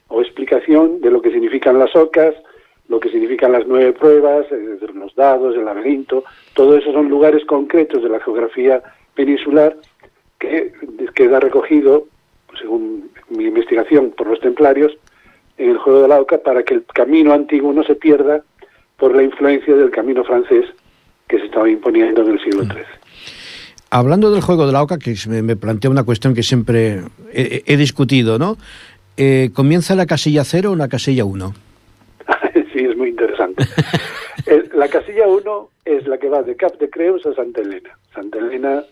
[0.07, 2.35] o explicación de lo que significan las ocas,
[2.87, 6.23] lo que significan las nueve pruebas, decir, los dados, el laberinto,
[6.53, 8.81] todo eso son lugares concretos de la geografía
[9.15, 9.75] peninsular
[10.39, 10.71] que
[11.13, 12.07] queda recogido,
[12.59, 14.97] según mi investigación, por los templarios
[15.57, 18.43] en el juego de la Oca para que el camino antiguo no se pierda
[18.97, 20.65] por la influencia del camino francés
[21.27, 22.83] que se estaba imponiendo en el siglo XIII.
[23.89, 28.37] Hablando del juego de la Oca, que me, plantea una cuestión que siempre he, discutido,
[28.37, 28.57] ¿no?
[29.15, 31.53] Eh, ¿Comienza la casilla cero o la casilla 1?
[32.73, 33.63] sí, es muy interesante.
[34.73, 37.97] la casilla 1 es la que va de Cap de Creus a Santa Elena.
[38.13, 38.83] Santa Elena...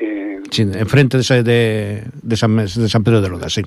[0.00, 3.62] Eh, sí, enfrente de, de, de, San, de San Pedro de Loda, sí.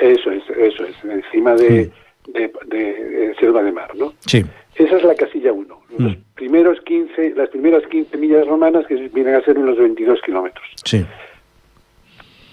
[0.00, 1.90] Eso es, eso es, encima de,
[2.28, 4.14] de, de, Selva de Mar, ¿no?
[4.26, 4.44] Sí.
[4.78, 5.80] Esa es la casilla 1.
[5.98, 6.20] Los mm.
[6.34, 10.66] primeros 15, las primeras 15 millas romanas que vienen a ser unos 22 kilómetros.
[10.84, 11.04] Sí.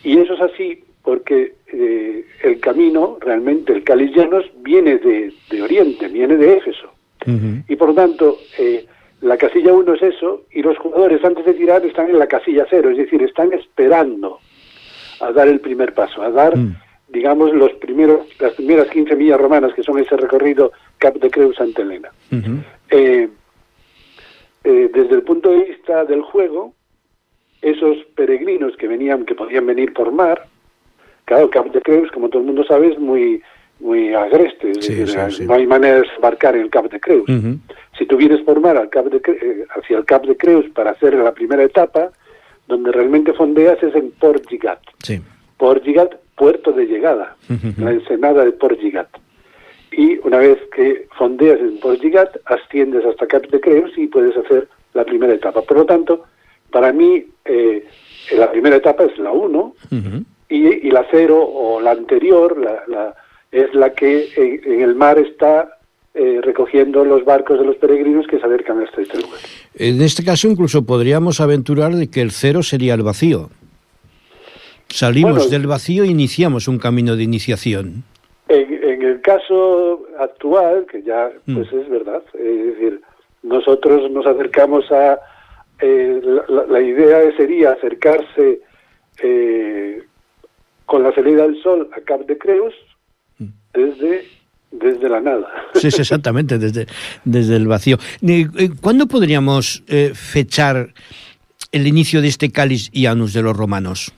[0.04, 5.62] Y eso es así porque eh, el camino, realmente el Cáliz Llanos, viene de, de
[5.62, 6.92] Oriente, viene de Éfeso.
[7.70, 8.86] Y por lo tanto, eh,
[9.22, 12.66] la casilla 1 es eso, y los jugadores antes de tirar están en la casilla
[12.70, 14.40] 0, es decir, están esperando
[15.22, 16.76] a dar el primer paso, a dar, mm.
[17.08, 21.56] digamos, los primeros, las primeras 15 millas romanas, que son ese recorrido Cap de Creus
[21.58, 22.10] Santa Elena.
[22.90, 23.30] Eh,
[24.64, 26.74] desde el punto de vista del juego,
[27.62, 30.48] esos peregrinos que venían, que podían venir por mar,
[31.26, 33.42] Claro, Cap de Creus, como todo el mundo sabe, es muy
[33.80, 34.72] muy agreste,
[35.46, 37.30] no hay manera de desembarcar en el Cap de Creus.
[37.98, 40.92] Si tú vienes por mar al Cap de, eh, hacia el Cap de Creus para
[40.92, 42.12] hacer la primera etapa,
[42.68, 44.80] donde realmente fondeas es en Port Gigat.
[45.04, 45.22] Sí.
[45.58, 47.36] Port Gigat, puerto de llegada,
[47.78, 49.10] la ensenada de Port Gigat.
[49.96, 54.36] Y una vez que fondeas en Port Gigat, asciendes hasta Cap de Creus y puedes
[54.38, 55.62] hacer la primera etapa.
[55.62, 56.24] Por lo tanto,
[56.72, 57.86] para mí, eh,
[58.36, 59.76] la primera etapa es la 1,
[60.50, 63.16] y, la cero o la anterior la,
[63.52, 65.78] es la que en, el mar está
[66.14, 69.40] eh, recogiendo los barcos de los peregrinos que se acercan hasta este lugar.
[69.76, 73.50] En este caso incluso podríamos aventurar de que el cero sería el vacío.
[74.90, 78.04] Salimos del vacío e iniciamos un camino de iniciación.
[78.50, 81.56] En, el caso actual, que ya mm.
[81.56, 83.02] pues es verdad, es decir,
[83.42, 85.20] nosotros nos acercamos a...
[85.80, 86.22] Eh,
[86.70, 88.62] la, idea sería acercarse
[89.22, 90.04] eh,
[90.86, 92.74] con la salida del sol a Cap de Creus
[93.40, 93.48] mm.
[93.74, 94.24] desde
[94.74, 95.48] desde la nada.
[95.76, 96.88] Sí, exactamente, desde,
[97.24, 97.98] desde el vacío.
[98.28, 98.48] Eh,
[98.82, 100.94] ¿Cuándo podríamos eh, fechar
[101.72, 104.14] el inicio de este cáliz Ianus de los romanos?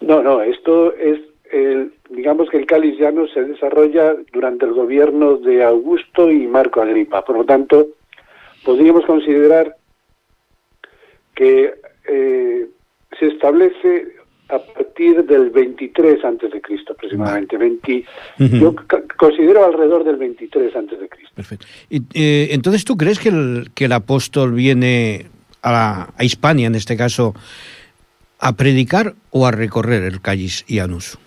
[0.00, 1.18] No, no, esto es,
[1.52, 1.92] el,
[2.28, 7.24] digamos que el cáliz Ianus se desarrolla durante el gobierno de Augusto y Marco Agripa.
[7.24, 7.86] Por lo tanto,
[8.66, 9.74] podríamos considerar
[11.34, 11.72] que
[12.06, 12.66] eh,
[13.18, 14.08] se establece
[14.50, 17.56] a partir del 23 antes de Cristo aproximadamente.
[17.56, 18.04] 20,
[18.60, 18.74] yo
[19.16, 21.32] considero alrededor del 23 antes de Cristo.
[21.34, 21.66] Perfecto.
[21.88, 25.30] Y, eh, entonces tú crees que el, que el apóstol viene
[25.62, 27.34] a, a Hispania en este caso
[28.38, 31.18] a predicar o a recorrer el Callis Ianus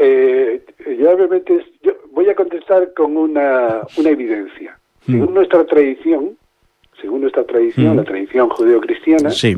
[0.00, 0.64] eh,
[0.98, 6.36] yo obviamente yo voy a contestar con una, una evidencia según nuestra tradición
[7.00, 9.56] según nuestra tradición la tradición judeocristiana sí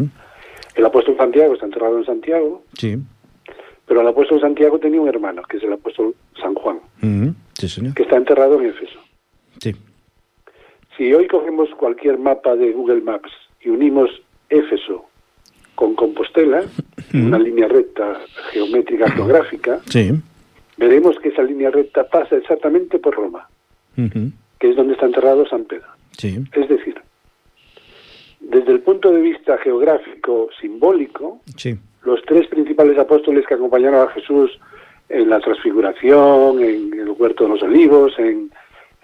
[0.74, 2.62] el apóstol Santiago está enterrado en Santiago.
[2.78, 2.96] Sí.
[3.87, 6.81] Pero el apóstol Santiago tenía un hermano, que es el apóstol San Juan,
[7.55, 7.94] sí, señor.
[7.94, 8.98] que está enterrado en Éfeso.
[9.61, 9.74] Sí.
[10.96, 14.11] Si hoy cogemos cualquier mapa de Google Maps y unimos
[14.48, 15.05] Éfeso
[15.74, 16.62] con Compostela,
[17.12, 18.20] una línea recta
[18.52, 20.12] geométrica geográfica, sí.
[20.76, 23.48] Veremos que esa línea recta pasa exactamente por Roma,
[23.96, 25.88] que es donde está enterrado San Pedro.
[26.16, 26.38] Sí.
[26.52, 27.00] Es decir,
[28.40, 31.40] desde el punto de vista geográfico simbólico,
[32.04, 34.58] los tres principales apóstoles que acompañaron a Jesús
[35.08, 38.50] en la transfiguración, en el huerto de los olivos, en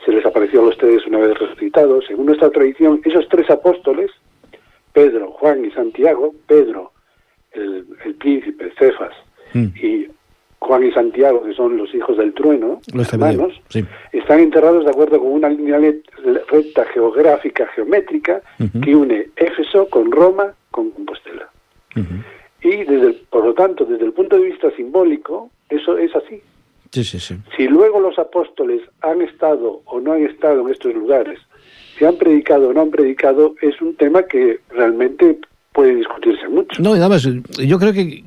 [0.05, 2.05] se les apareció a los tres una vez resucitados.
[2.07, 4.11] Según nuestra tradición, esos tres apóstoles,
[4.93, 6.93] Pedro, Juan y Santiago, Pedro,
[7.53, 7.85] el,
[8.19, 9.13] príncipe, Cefas,
[9.55, 9.67] mm.
[9.83, 10.09] y
[10.61, 13.55] Juan y Santiago, que son los hijos del trueno, los hermanos,
[14.13, 15.79] están enterrados de acuerdo con una línea
[16.51, 18.43] recta geográfica, geométrica,
[18.83, 21.49] que une Éfeso con Roma, con Compostela.
[22.63, 26.41] Y desde por lo tanto, desde el punto de vista simbólico, eso es así.
[26.91, 27.37] Sí, sí, sí.
[27.57, 31.39] Si luego los apóstoles han estado o no han estado en estos lugares,
[31.99, 35.39] si han predicado o no han predicado, es un tema que realmente
[35.73, 36.83] puede discutirse mucho.
[36.83, 38.25] No, y nada más, yo creo que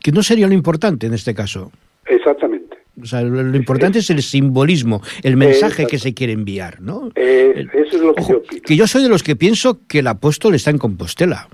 [0.00, 1.72] que no sería lo importante en este caso.
[2.06, 2.78] Exactamente.
[3.00, 7.10] O sea, lo, importante es el simbolismo, el mensaje que se quiere enviar, ¿no?
[7.14, 10.06] Eh, eso es lo que yo Que yo soy de los que pienso que el
[10.08, 11.48] apóstol está en Compostela.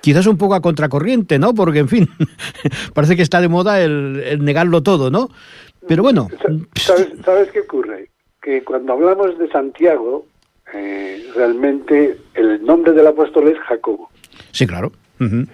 [0.00, 1.54] Quizás un poco a contracorriente, ¿no?
[1.54, 2.08] Porque, en fin,
[2.94, 5.28] parece que está de moda el, negarlo todo, ¿no?
[5.86, 6.28] Pero bueno...
[6.76, 8.08] ¿Sabes, ¿Sabes qué ocurre?
[8.40, 10.26] Que cuando hablamos de Santiago,
[10.72, 14.08] eh, realmente el nombre del apóstol es Jacobo.
[14.52, 14.92] Sí, claro.
[15.20, 15.44] Ujú.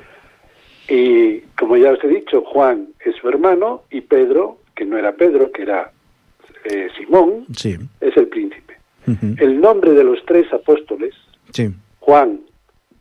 [0.88, 5.12] Y como ya os he dicho, Juan es su hermano y Pedro, que no era
[5.12, 5.90] Pedro, que era
[6.64, 7.76] eh, Simón, Sí.
[8.00, 8.76] es el príncipe.
[9.38, 11.14] El nombre de los tres apóstoles,
[11.52, 11.68] Sí.
[12.00, 12.40] Juan,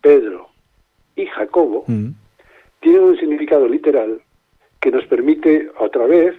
[0.02, 0.50] Pedro
[1.16, 2.14] y Jacobo, Ujú.
[2.80, 4.22] tienen un significado literal
[4.82, 6.36] que nos permite otra vez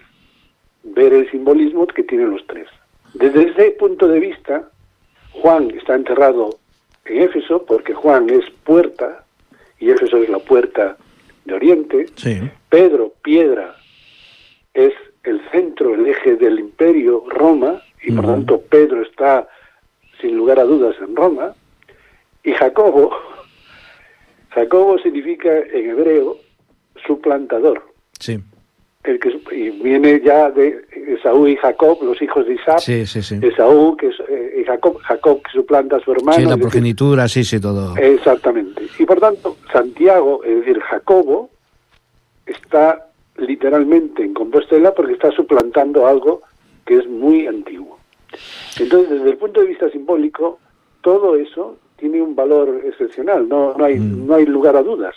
[0.84, 2.68] ver el simbolismo que tienen los tres.
[3.14, 4.68] Desde ese punto de vista,
[5.32, 6.58] Juan está enterrado
[7.06, 9.24] en Éfeso porque Juan es puerta
[9.80, 10.96] y Éfeso es la puerta
[11.46, 12.06] de Oriente.
[12.16, 12.40] Sí.
[12.68, 13.76] Pedro, piedra,
[14.74, 14.92] es
[15.24, 19.48] el centro, el eje del imperio Roma y por tanto Pedro está
[20.20, 21.54] sin lugar a dudas en Roma.
[22.44, 23.10] Y Jacobo,
[24.50, 26.38] Jacobo significa en hebreo
[27.06, 27.82] suplantador
[28.18, 28.38] Sí.
[29.06, 30.84] El que y viene ya de
[31.18, 32.80] Esaú y Jacob, los hijos de Isaac.
[32.80, 33.38] Sí, sí, sí.
[33.40, 36.36] Esaú que es, eh, y Jacob, Jacob que suplanta a su hermano.
[36.36, 37.96] Sí, la decir, progenitura, sí, sí, todo.
[37.96, 38.86] Exactamente.
[38.98, 41.50] Y por tanto, Santiago, es decir, Jacobo,
[42.44, 43.06] está
[43.38, 46.42] literalmente en Compostela porque está suplantando algo
[46.84, 47.98] que es muy antiguo.
[48.78, 50.58] Entonces, desde el punto de vista simbólico,
[51.00, 54.26] todo eso tiene un valor excepcional, no, no, hay, Mm.
[54.26, 55.14] no hay lugar a dudas.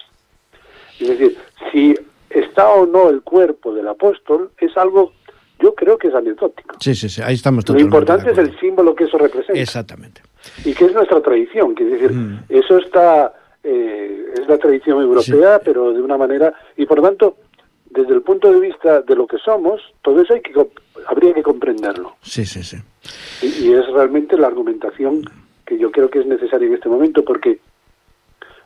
[0.99, 1.37] Es decir,
[1.71, 1.95] si
[2.29, 5.13] está o no el cuerpo del apóstol, es algo,
[5.59, 6.75] yo creo que es anecdótico.
[6.79, 10.21] Sí, sí, sí, ahí estamos Lo importante es el símbolo que eso representa Exactamente.
[10.65, 12.39] y que es nuestra tradición, que es decir, Mm.
[12.49, 17.37] eso está, eh, es la tradición europea, pero de una manera, y por lo tanto,
[17.89, 20.53] desde el punto de vista de lo que somos, todo eso hay que,
[21.07, 22.15] habría que comprenderlo.
[22.21, 22.77] Sí, sí, sí.
[23.41, 25.23] Y, y es realmente la argumentación
[25.65, 27.59] que yo creo que es necesaria en este momento, porque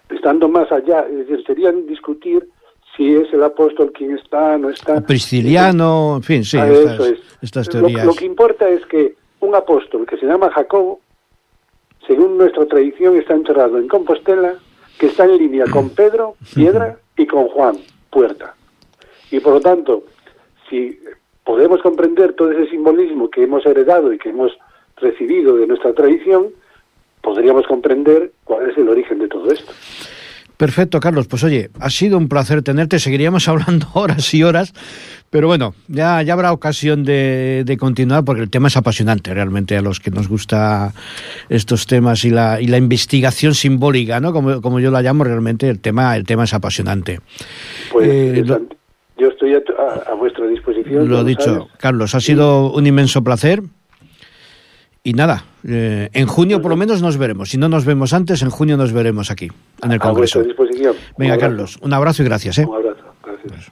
[0.10, 2.48] estando más allá, es decir, serían discutir
[2.96, 4.96] si es el apóstol quien está, no está.
[4.98, 7.20] O Prisciliano, en fin, sí, Ah, estas, eso es.
[7.42, 8.06] estas Lo- teorías.
[8.06, 11.00] Lo, que importa es que un apóstol que se llama Jacobo,
[12.08, 14.56] según nuestra tradición, está enterrado en Compostela,
[15.00, 17.78] que está en línea con Pedro, piedra, y con Juan,
[18.10, 18.56] puerta.
[19.32, 20.04] Y por lo tanto,
[20.70, 21.00] si
[21.44, 24.52] podemos comprender todo ese simbolismo que hemos heredado y que hemos
[24.98, 26.50] recibido de nuestra tradición,
[27.22, 29.72] podríamos comprender cuál es el origen de todo esto.
[30.64, 31.28] Perfecto, Carlos.
[31.28, 32.98] Pues oye, ha sido un placer tenerte.
[33.00, 34.74] Seguiríamos hablando horas y horas,
[35.30, 39.76] pero bueno, ya, ya habrá ocasión de, de continuar porque el tema es apasionante realmente
[39.76, 40.94] a los que nos gusta
[41.50, 44.32] estos temas y la, y la investigación simbólica, ¿no?
[44.32, 47.20] Como, como yo la llamo realmente, el tema, el tema es apasionante.
[47.92, 48.62] Pues Eh, lo-
[49.18, 51.08] yo estoy a, a- vuestra disposición.
[51.10, 51.64] Lo dicho, sabes.
[51.78, 53.62] Carlos, ha sido un inmenso placer.
[55.06, 57.50] Y nada, eh, en junio por lo menos nos veremos.
[57.50, 59.50] Si no nos vemos antes, en junio nos veremos aquí,
[59.82, 60.42] en el A Congreso.
[60.42, 60.96] disposición.
[61.18, 61.38] Venga.
[61.38, 62.58] Carlos, un abrazo y gracias.
[62.60, 62.66] ¿eh?
[62.66, 63.04] Un abrazo.
[63.22, 63.72] Gracias.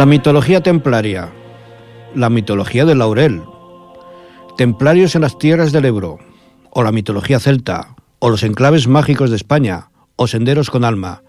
[0.00, 1.28] La mitología templaria,
[2.14, 3.42] la mitología del laurel,
[4.56, 6.16] templarios en las tierras del Ebro,
[6.70, 11.22] o la mitología celta, o los enclaves mágicos de España, o senderos con alma.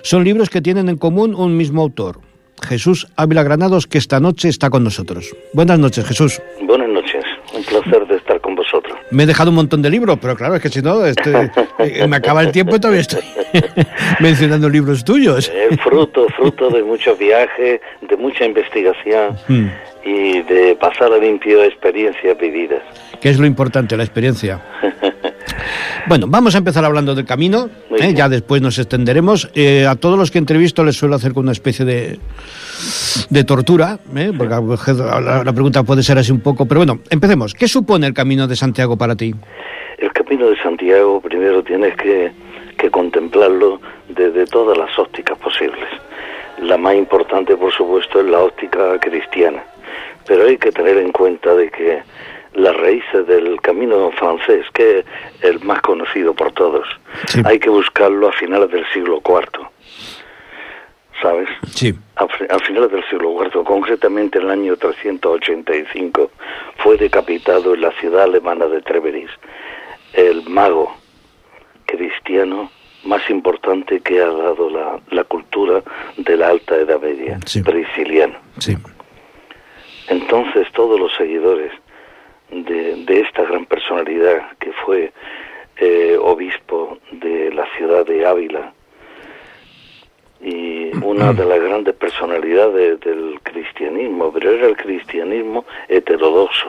[0.00, 2.20] Son libros que tienen en común un mismo autor,
[2.62, 5.36] Jesús Ávila Granados, que esta noche está con nosotros.
[5.52, 6.40] Buenas noches, Jesús.
[6.62, 7.22] Buenas noches,
[7.54, 8.96] un placer de estar con vosotros.
[9.10, 12.06] Me he dejado un montón de libros, pero claro, es que si no, estoy- eh,
[12.08, 13.20] me acaba el tiempo y todavía estoy
[14.20, 15.48] mencionando libros tuyos.
[15.54, 17.80] Eh, fruto, fruto de muchos viajes,
[18.38, 19.66] mucha investigación Mm.
[20.04, 22.82] y de pasar a limpio experiencias vividas.
[23.20, 24.60] que es lo importante, la experiencia.
[26.06, 27.68] Bueno, vamos a empezar hablando del camino,
[27.98, 28.14] ¿eh?
[28.14, 29.50] ya después nos extenderemos.
[29.54, 32.18] Eh, a todos los que entrevisto les suelo hacer con una especie de,
[33.28, 34.32] de tortura, ¿eh?
[34.36, 34.54] porque
[34.94, 37.52] la, la pregunta puede ser así un poco, pero bueno, empecemos.
[37.52, 39.34] ¿Qué supone el camino de Santiago para ti?
[39.98, 42.32] El camino de Santiago primero tienes que,
[42.78, 43.78] que contemplarlo
[44.08, 45.88] desde todas las ópticas posibles.
[46.58, 49.62] La más importante, por supuesto, es la óptica cristiana.
[50.26, 52.02] Pero hay que tener en cuenta de que
[52.54, 55.04] las raíces del camino francés, que es
[55.42, 56.86] el más conocido por todos.
[57.26, 57.40] Sí.
[57.44, 59.66] Hay que buscarlo a finales del siglo IV.
[61.22, 61.48] ¿Sabes?
[61.74, 61.94] Sí.
[62.16, 66.30] A, a finales del siglo IV, concretamente en el año 385,
[66.78, 69.30] fue decapitado en la ciudad alemana de Treveris
[70.12, 70.94] el mago
[71.86, 72.70] cristiano
[73.04, 75.82] más importante que ha dado la, la cultura
[76.16, 77.62] de la Alta Edad Media, Sí.
[77.62, 78.34] Prisciliano.
[78.58, 78.76] Sí.
[80.08, 81.70] Entonces todos los seguidores
[82.50, 85.12] de, de esta gran personalidad que fue
[85.76, 88.72] eh, obispo de la ciudad de Ávila
[90.40, 96.68] y una de las grandes personalidades del cristianismo, pero era el cristianismo heterodoxo,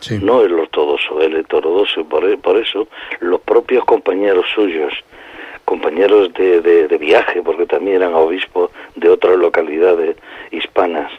[0.00, 0.18] Sí.
[0.22, 2.86] no el ortodoxo, el heterodoxo, por, por eso
[3.20, 4.92] los propios compañeros suyos,
[5.66, 10.16] compañeros de, de- de viaje, porque también eran obispos de otras localidades
[10.50, 11.12] hispanas,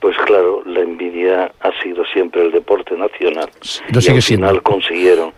[0.00, 3.50] pues claro, la envidia ha sido siempre el deporte nacional.
[3.92, 4.46] Lo y sigue al siendo.
[4.46, 5.32] final consiguieron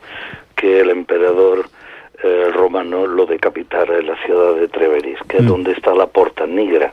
[0.54, 1.66] que el emperador
[2.22, 5.48] eh, romano lo decapitara en la ciudad de Treveris, que es Mm.
[5.48, 6.92] donde está la Porta Nigra,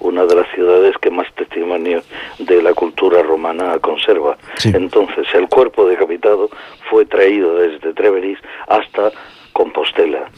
[0.00, 2.02] una de las ciudades que más testimonio
[2.40, 4.36] de la cultura romana conserva.
[4.56, 4.72] Sí.
[4.74, 6.50] Entonces, el cuerpo decapitado
[6.90, 9.12] fue traído desde Treveris hasta
[9.54, 10.28] Compostela.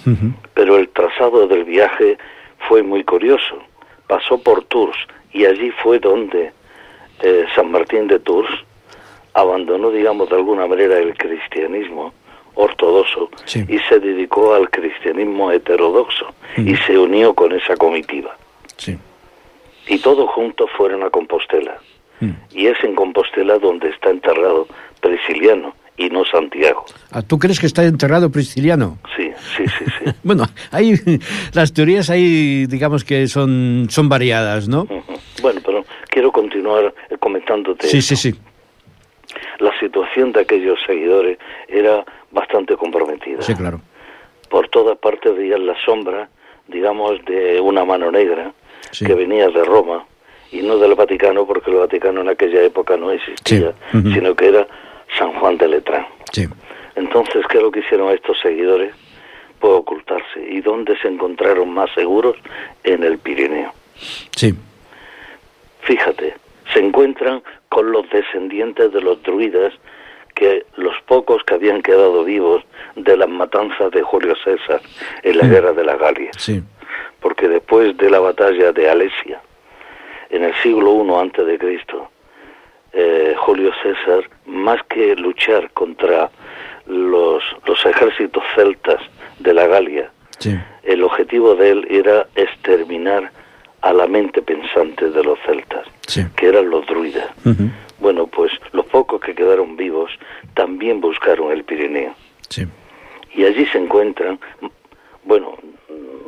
[0.54, 2.16] Pero el trazado del viaje
[2.68, 3.58] fue muy curioso.
[4.06, 4.96] Pasó por Tours
[5.32, 6.52] y allí fue donde
[7.22, 8.48] eh, San Martín de Tours
[9.34, 12.12] abandonó, digamos, de alguna manera el cristianismo
[12.54, 13.64] ortodoxo Sí.
[13.68, 18.34] y se dedicó al cristianismo heterodoxo y se unió con esa comitiva.
[18.76, 18.96] Sí.
[19.88, 21.76] Y todos juntos fueron a Compostela.
[22.20, 22.30] Mm.
[22.52, 24.66] Y es en Compostela donde está enterrado
[25.00, 26.84] Prisciliano y no Santiago.
[27.10, 28.98] Ah, ¿Tú crees que está enterrado Prisciliano?
[29.16, 30.10] Sí, sí, sí, sí.
[30.22, 30.94] Bueno, hay
[31.52, 34.86] las teorías ahí, digamos que son, son variadas, ¿no?
[35.42, 37.86] Bueno, pero quiero continuar eh, comentándote.
[37.88, 38.16] Sí, esto.
[38.16, 38.38] sí, sí.
[39.58, 41.38] La situación de aquellos seguidores
[41.68, 43.42] era bastante comprometida.
[43.42, 43.80] Sí, claro.
[44.50, 46.28] Por todas partes veían la sombra,
[46.68, 48.52] digamos, de una mano negra
[48.92, 49.04] Sí.
[49.04, 50.04] que venía de Roma
[50.52, 54.02] y no del Vaticano, porque el Vaticano en aquella época no existía, Sí.
[54.14, 54.66] Sino que era
[55.18, 56.06] San Juan de Letrán.
[56.32, 56.46] Sí.
[56.94, 58.94] Entonces, ¿qué es lo que hicieron estos seguidores?
[59.60, 60.40] Pues ocultarse.
[60.48, 62.36] ¿Y dónde se encontraron más seguros?
[62.84, 63.72] En el Pirineo.
[64.34, 64.54] Sí.
[65.80, 66.34] Fíjate,
[66.72, 69.72] se encuentran con los descendientes de los druidas,
[70.34, 72.62] que los pocos que habían quedado vivos
[72.94, 74.80] de las matanzas de Julio César
[75.22, 76.30] en la guerra de la Galia.
[76.36, 76.62] Sí.
[77.20, 79.40] Porque después de la batalla de Alesia,
[80.30, 82.10] en el siglo I antes de Cristo,
[82.98, 86.30] eh, Julio César, más que luchar contra
[86.86, 89.00] los, los ejércitos celtas
[89.38, 90.54] de la Galia, Sí.
[90.82, 93.30] el objetivo de él era exterminar
[93.82, 96.22] a la mente pensante de los celtas, Sí.
[96.36, 97.28] que eran los druidas.
[97.98, 100.10] Bueno, pues los pocos que quedaron vivos
[100.54, 102.14] también buscaron el Pirineo.
[102.48, 102.66] Sí.
[103.34, 104.38] Y allí se encuentran,
[105.24, 105.54] bueno,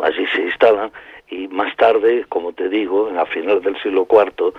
[0.03, 0.91] allí se instalan
[1.31, 4.53] y más tarde, como te digo, a final del siglo IV,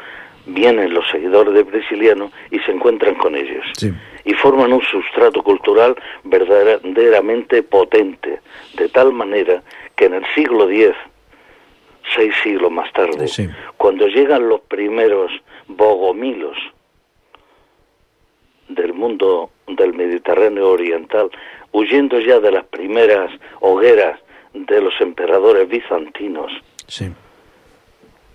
[0.45, 3.65] vienen los seguidores de Prisciliano y se encuentran con ellos.
[3.77, 3.91] Sí.
[4.25, 8.39] Y forman un sustrato cultural verdaderamente potente,
[8.75, 9.61] de tal manera
[9.95, 10.91] que en el siglo X,
[12.15, 13.47] seis siglos más tarde, Sí.
[13.77, 15.31] cuando llegan los primeros
[15.67, 16.57] bogomilos
[18.67, 21.29] del mundo del Mediterráneo oriental,
[21.71, 23.31] huyendo ya de las primeras
[23.61, 24.19] hogueras
[24.53, 26.51] de los emperadores bizantinos,
[26.87, 27.11] Sí.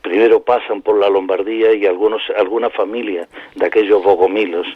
[0.04, 3.26] Primero pasan por la Lombardía y algunos, alguna familia
[3.56, 4.66] de aquellos bogomilos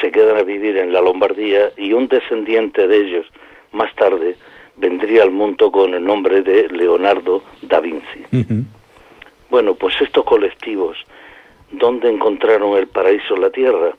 [0.00, 3.26] se quedan a vivir en la Lombardía y un descendiente de ellos
[3.72, 4.36] más tarde
[4.76, 8.26] vendría al mundo con el nombre de Leonardo da Vinci.
[9.48, 10.98] Bueno, pues estos colectivos,
[11.72, 13.96] ¿dónde encontraron el paraíso en la tierra?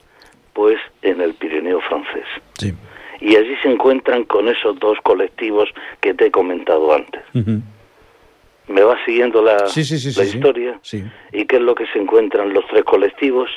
[0.53, 2.25] Pues en el Pirineo francés.
[2.59, 2.73] Sí.
[3.21, 5.67] Y allí se encuentran con esos dos colectivos
[5.99, 7.23] que te he comentado antes.
[8.67, 10.79] ¿Me va siguiendo la, Sí, sí, sí, la historia?
[11.31, 13.49] ¿Y qué es lo que se encuentran los tres colectivos?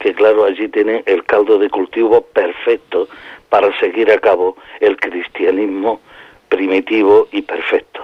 [0.00, 3.08] Que claro, allí tienen el caldo de cultivo perfecto
[3.48, 6.00] para seguir a cabo el cristianismo
[6.48, 8.00] primitivo y perfecto.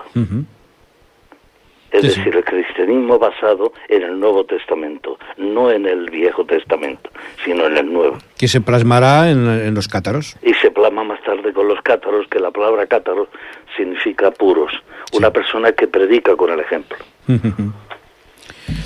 [1.95, 2.19] Es Sí, sí.
[2.19, 7.09] decir, el cristianismo basado en el Nuevo Testamento, no en el Viejo Testamento,
[7.45, 8.19] sino en el Nuevo.
[8.37, 10.37] Que se plasmará en, en los cátaros.
[10.43, 13.29] Y se plasma más tarde con los cátaros, que la palabra cátaro
[13.77, 14.73] significa puros,
[15.13, 16.97] una persona que predica con el ejemplo.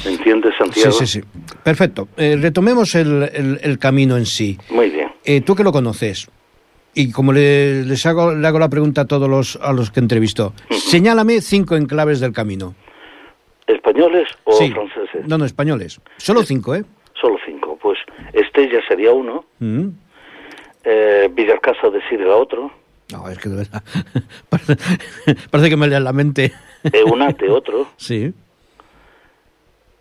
[0.04, 0.92] ¿Entiendes, Sí, Santiago?
[0.92, 1.20] sí, sí.
[1.62, 2.08] Perfecto.
[2.16, 4.58] Eh, retomemos el, el- el camino en sí.
[4.70, 5.08] Muy bien.
[5.24, 6.28] Eh, tú que lo conoces,
[6.94, 10.00] y como le, les hago, le hago la pregunta a todos los, a los que
[10.00, 12.74] entrevisto, señálame cinco enclaves del camino.
[13.68, 14.70] ¿Españoles o sí.
[14.72, 15.26] franceses?
[15.28, 16.00] No, no, españoles.
[16.16, 16.84] Solo cinco, ¿eh?
[17.20, 17.78] Solo cinco.
[17.80, 17.98] Pues
[18.32, 19.88] Estella sería uno, Mm.
[20.84, 22.70] eh, Villarcasa de Sirga otro,
[23.12, 23.82] No, es que de verdad.
[25.50, 26.52] Parece, que me lea la mente.
[26.92, 28.32] Eunate otro, Sí.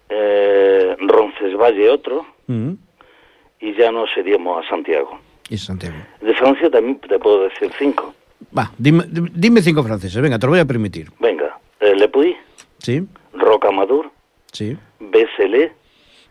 [0.10, 2.74] eh, Roncesvalle otro, Mm.
[3.60, 5.20] y ya no seríamos a Santiago.
[5.50, 5.96] Y Santiago.
[6.22, 8.14] De Francia también te puedo decir cinco.
[8.58, 11.10] Va, dime, dime cinco franceses, venga, te lo voy a permitir.
[11.20, 12.36] Venga, eh, Le Puy,
[12.80, 13.02] Sí,
[13.40, 14.12] Rocamadour,
[14.52, 15.74] sí, Bécelé,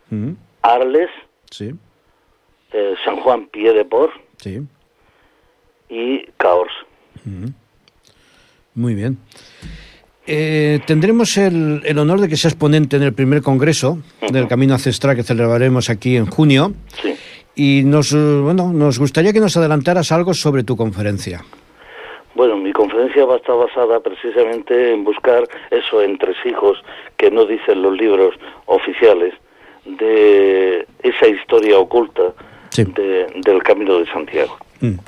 [0.09, 0.31] mm,
[0.61, 1.09] Arles,
[1.49, 1.73] sí,
[2.73, 4.61] eh, San Juan Pied de Port sí.
[5.89, 6.73] y Caors.
[8.75, 9.17] Muy bien.
[10.25, 13.99] Eh, tendremos el, el honor de que seas ponente en el primer congreso
[14.31, 16.73] del Camino Ancestral que celebraremos aquí en junio.
[17.01, 17.15] Sí.
[17.55, 21.43] Y nos, eh, bueno, nos gustaría que nos adelantaras algo sobre tu conferencia.
[22.37, 26.77] Bueno, mi conferencia va a estar basada precisamente en buscar eso entre hijos
[27.17, 28.35] que no dicen los libros
[28.67, 29.33] oficiales
[29.85, 32.33] de esa historia oculta
[32.69, 32.83] Sí.
[32.83, 34.55] de- del Camino de Santiago.
[34.81, 34.99] Mm,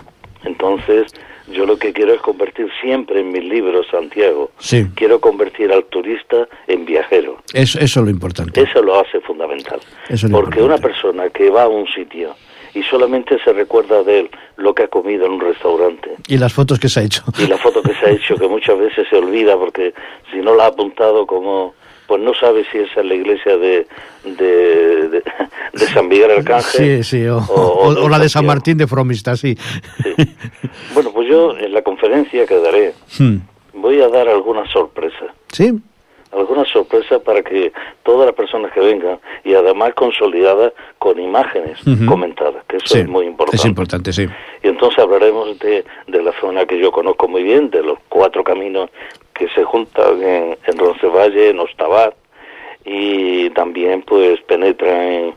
[0.45, 1.13] Entonces,
[1.51, 4.49] yo lo que quiero es convertir siempre en mis libros Santiago.
[4.57, 4.88] Sí.
[4.95, 7.38] Quiero convertir al turista en viajero.
[7.53, 8.61] Eso, eso es lo importante.
[8.61, 9.80] Eso lo hace fundamental.
[10.07, 12.34] Eso es lo Porque una persona que va a un sitio
[12.74, 16.53] y solamente se recuerda de él lo que ha comido en un restaurante Y las
[16.53, 17.24] fotos que se ha hecho.
[17.38, 19.93] y la foto que se ha hecho, que muchas veces se olvida porque
[20.32, 21.74] si no la ha apuntado como
[22.07, 23.86] pues no sabe si es la iglesia de,
[24.24, 25.24] de, de,
[25.74, 28.47] de San Miguel Sí, Arcángel sí, o, o- o- o o la de San.
[28.47, 29.55] Martín de Fromista, sí.
[30.03, 30.15] Sí.
[30.95, 33.36] Bueno, pues yo en la conferencia que daré Mm,
[33.74, 35.30] voy a dar algunas sorpresas.
[35.51, 35.72] Sí,
[36.32, 37.71] Algunas sorpresas para que
[38.03, 42.99] todas las personas que vengan y además consolidadas con imágenes comentadas, que eso sí.
[42.99, 43.57] es muy importante.
[43.57, 44.27] Es importante, sí.
[44.63, 48.43] Y entonces hablaremos de, de la zona que yo conozco muy bien, de los cuatro
[48.43, 48.89] caminos
[49.34, 52.13] que se juntan en, en Roncesvalles, en Ostabat,
[52.86, 55.36] y también pues penetra en,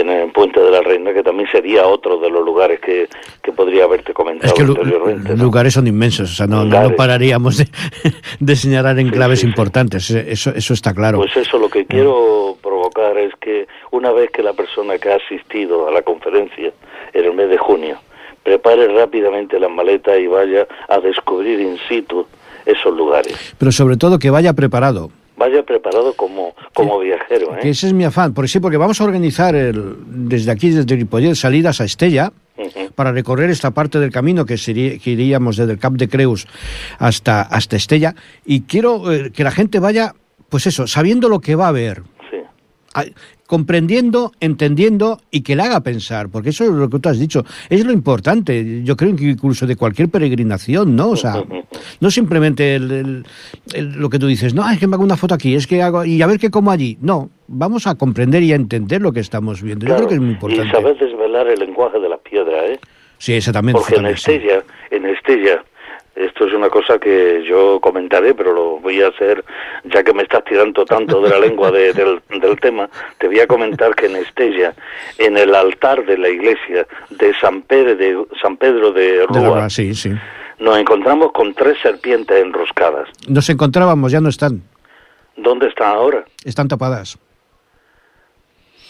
[0.00, 3.08] en el Puente de la Reina, que también sería otro de los lugares que,
[3.42, 5.34] que podría haberte comentado Es que anteriormente.
[5.34, 5.44] ¿no?
[5.44, 7.68] lugares son inmensos, o sea, no, no, pararíamos de,
[8.40, 9.50] de señalar enclaves sí, sí.
[9.50, 11.18] importantes, eh, eso, eso está claro.
[11.18, 15.16] Pues eso lo que quiero provocar es que una vez que la persona que ha
[15.16, 16.72] asistido a la conferencia
[17.12, 17.98] en el mes de junio
[18.42, 22.26] prepare rápidamente las maletas y vaya a descubrir in situ
[22.66, 23.54] esos lugares.
[23.58, 25.10] Pero sobre todo que vaya preparado.
[25.36, 27.56] Vaya preparado como, como viajero.
[27.60, 27.70] Que ¿eh?
[27.70, 31.34] ese es mi afán, porque sí, porque vamos a organizar el, desde aquí, desde Ripollet,
[31.34, 32.32] salidas a Estella
[32.94, 36.46] para recorrer esta parte del camino que, sería, que iríamos desde el Cap de Creus
[36.98, 38.14] hasta, hasta Estella.
[38.44, 40.14] Y quiero eh, que la gente vaya,
[40.48, 42.38] pues eso, sabiendo lo que va a ver, Sí.
[43.56, 47.44] Comprendiendo, entendiendo y que le haga pensar, porque eso es lo que tú has dicho,
[47.68, 51.10] es lo importante, yo creo que incluso de cualquier peregrinación, ¿no?
[51.10, 51.34] O sea,
[52.00, 53.26] no simplemente el- el-
[53.74, 55.82] el- lo que tú dices, no, es que me hago una foto aquí, es que
[55.82, 59.12] hago, y a ver qué como allí, no, vamos a comprender y a entender lo
[59.12, 60.70] que estamos viendo, yo creo que es muy Y importante.
[60.72, 62.80] saber desvelar el lenguaje de la piedra, ¿eh?
[63.18, 63.76] Sí, también.
[63.76, 64.06] Porque en.
[64.06, 65.62] Estella, en Estella,
[66.14, 69.44] esto es una cosa que yo comentaré, pero lo voy a hacer,
[69.84, 72.88] ya que me estás tirando tanto de la lengua de- del, del tema,
[73.18, 74.74] te voy a comentar que en Estella,
[75.18, 79.94] en el altar de la iglesia de San Pedro de, San Pedro de Rúa, sí,
[79.94, 80.10] sí.
[80.58, 83.08] nos encontramos con tres serpientes enroscadas.
[83.28, 84.62] Nos encontrábamos, ya no están,
[85.36, 86.24] ¿Dónde están ahora?
[86.44, 87.18] están tapadas.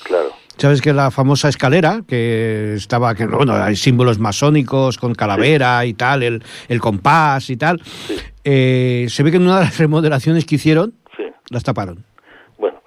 [0.03, 0.31] Claro.
[0.59, 5.95] Sabes que la famosa escalera, que estaba, que bueno, hay símbolos masónicos con calavera y
[5.95, 7.81] tal, el, el compás y tal,
[8.45, 10.95] eh, se ve que en una de las remodelaciones que hicieron,
[11.51, 12.05] las taparon.
[12.59, 12.81] Bueno.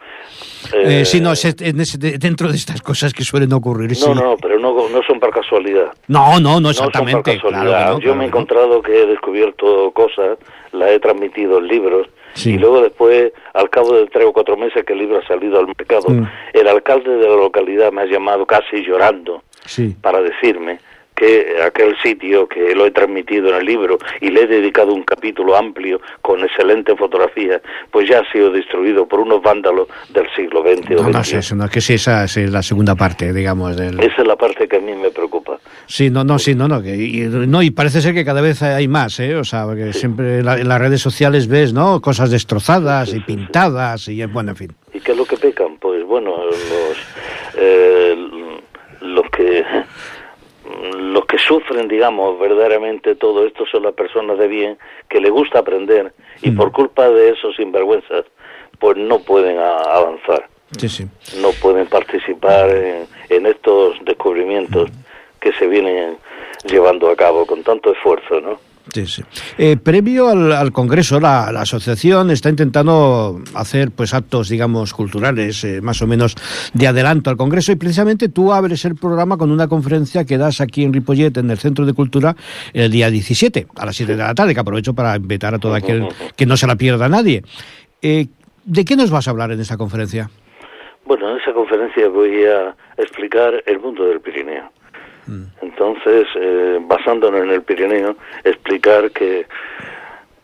[0.73, 3.93] Eh, eh, sí, no, es ese- de- dentro de estas cosas que suelen ocurrir.
[3.95, 4.05] sí.
[4.07, 5.87] no, no, pero no, no son por casualidad.
[6.07, 7.35] no, no, no, No son por exactamente.
[7.35, 7.63] casualidad.
[7.65, 8.29] claro no, Yo claro me he no.
[8.29, 10.37] encontrado que he descubierto cosas,
[10.71, 12.53] las he transmitido en libros, Sí.
[12.53, 15.57] y luego después, al cabo de tres o cuatro meses que el libro ha salido
[15.59, 16.05] al mercado,
[16.53, 19.95] el alcalde de la localidad me ha llamado casi llorando Sí.
[20.01, 20.79] para decirme
[21.15, 25.03] que aquel sitio que lo he transmitido en el libro y le he dedicado un
[25.03, 27.61] capítulo amplio con excelente fotografía,
[27.91, 31.31] pues ya ha sido destruido por unos vándalos del siglo XX o No, no XXI.
[31.31, 33.77] sé, eso no, que sí, esa es la segunda parte, digamos.
[33.77, 33.99] Del...
[33.99, 35.57] Esa es la parte que a mí me preocupa.
[35.85, 38.61] Sí, no, no, sí, no, no, que, y, no, y parece ser que cada vez
[38.61, 39.35] hay más, ¿eh?
[39.35, 42.01] O sea, porque siempre en, la- en las redes sociales ves, ¿no?
[42.01, 44.71] Cosas destrozadas y pintadas y, bueno, en fin.
[44.93, 45.77] ¿Y qué es lo que pecan?
[45.79, 46.97] Pues bueno, los,
[47.57, 48.15] eh,
[49.01, 49.63] los que
[51.15, 54.77] los que sufren, digamos, verdaderamente todo esto son las personas de bien
[55.09, 58.25] que les gusta aprender y por culpa de esos sinvergüenzas,
[58.79, 61.07] pues no pueden a- avanzar, Sí, sí.
[61.41, 64.89] no pueden participar en, en estos descubrimientos
[65.39, 66.17] que se vienen
[66.65, 68.59] llevando a cabo con tanto esfuerzo, ¿no?
[68.93, 69.23] Sí, sí.
[69.57, 75.81] Eh, previo al, al Congreso, la, asociación está intentando hacer pues actos, digamos, culturales, eh,
[75.81, 76.35] más o menos
[76.73, 80.61] de adelanto al Congreso, y precisamente tú abres el programa con una conferencia que das
[80.61, 82.35] aquí en Ripollet, en el Centro de Cultura,
[82.73, 85.73] el día 17, a las 7 de la tarde, que aprovecho para invitar a todo
[85.73, 87.43] aquel que no se la pierda nadie.
[88.01, 88.27] Eh,
[88.65, 90.29] ¿De qué nos vas a hablar en esa conferencia?
[91.05, 94.71] Bueno, en esa conferencia voy a explicar el mundo del Pirineo.
[95.61, 99.45] Entonces, eh, basándonos en el Pirineo, explicar que,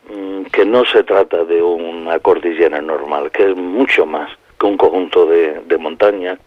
[0.10, 4.30] mm, que no se trata de una cordillera normal, que es mucho más
[4.60, 6.40] que un conjunto de, de montañas,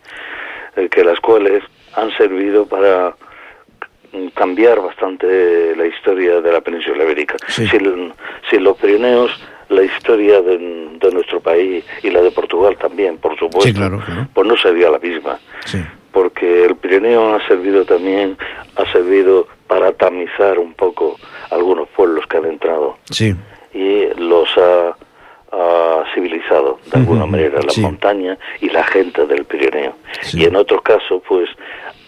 [0.76, 1.62] eh, que las cuales
[1.95, 3.14] han servido para
[4.35, 7.37] cambiar bastante la historia de la península ibérica.
[7.49, 7.66] Sí.
[7.66, 8.12] Sin,
[8.51, 9.30] sin los Pirineos,
[9.68, 10.59] la historia de,
[11.01, 14.28] de, nuestro país y la de Portugal también, por supuesto, sí, claro, claro.
[14.32, 15.39] pues no sería la misma.
[15.64, 15.78] Sí.
[16.15, 18.39] Porque el Pirineo ha servido también,
[18.77, 21.17] ha servido para tamizar un poco
[21.51, 22.97] algunos pueblos que han entrado.
[23.11, 23.35] Sí.
[23.75, 24.97] Y los ha,
[25.51, 27.31] ha civilizado de alguna uh -huh.
[27.31, 27.81] manera, la sí.
[27.81, 29.95] montaña y la gente del Pirineo.
[30.23, 30.41] Sí.
[30.41, 31.51] Y en otros casos, pues,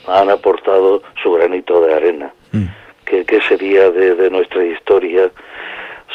[0.07, 2.33] han aportado su granito de arena.
[2.53, 2.67] Mm.
[3.05, 5.31] ¿Qué, qué sería de, de, nuestra historia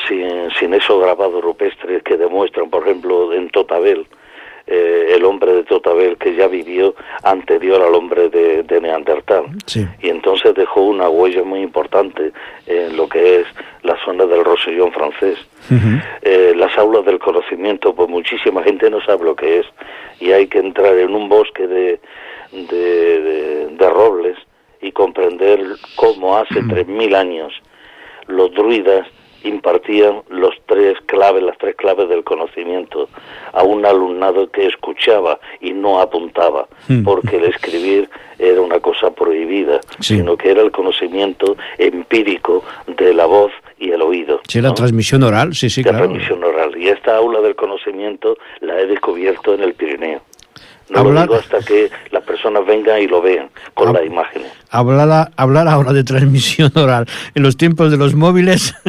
[0.08, 4.08] sin, sin esos grabados rupestres que demuestran, por ejemplo, en Totabel,
[4.68, 9.46] eh, el hombre de Totabel que ya vivió anterior al hombre de, de Neandertal?
[9.66, 9.86] Sí.
[10.02, 12.32] Y entonces dejó una huella muy importante
[12.68, 13.48] en lo que es
[13.84, 15.38] la zona del Rosellón francés.
[15.70, 16.04] Uh -huh.
[16.22, 19.66] eh, las aulas del conocimiento, pues muchísima gente no sabe lo que es
[20.20, 22.00] y hay que entrar en un bosque de,
[22.52, 24.38] de, de, de robles
[24.82, 25.60] y comprender
[25.96, 27.54] cómo hace tres mil años
[28.28, 29.08] los druidas
[29.44, 33.10] impartían los tres claves, las tres claves del conocimiento
[33.54, 36.68] a un alumnado que escuchaba y no apuntaba,
[37.04, 40.18] porque el escribir era una cosa prohibida, sí.
[40.18, 44.42] sino que era el conocimiento empírico de la voz y el oído.
[44.48, 44.74] Sí, la ¿no?
[44.76, 46.06] transmisión oral, sí, sí, la claro.
[46.06, 46.78] transmisión oral.
[46.78, 50.22] Y esta aula del conocimiento la he descubierto en el Pirineo.
[50.90, 51.14] No Hablar...
[51.14, 53.96] lo digo hasta que las personas vengan y lo vean con Hab...
[53.96, 54.51] las imágenes.
[54.74, 57.06] Hablar, hablar ahora de transmisión oral
[57.36, 58.74] en los tiempos de los móviles.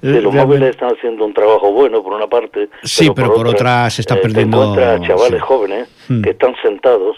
[0.00, 2.68] sí, los móviles están haciendo un trabajo bueno por una parte.
[2.84, 4.74] Sí, pero, por, por otra, otra, se está eh, perdiendo.
[4.74, 5.46] Te chavales sí.
[5.46, 6.22] jóvenes hmm.
[6.22, 7.16] que están sentados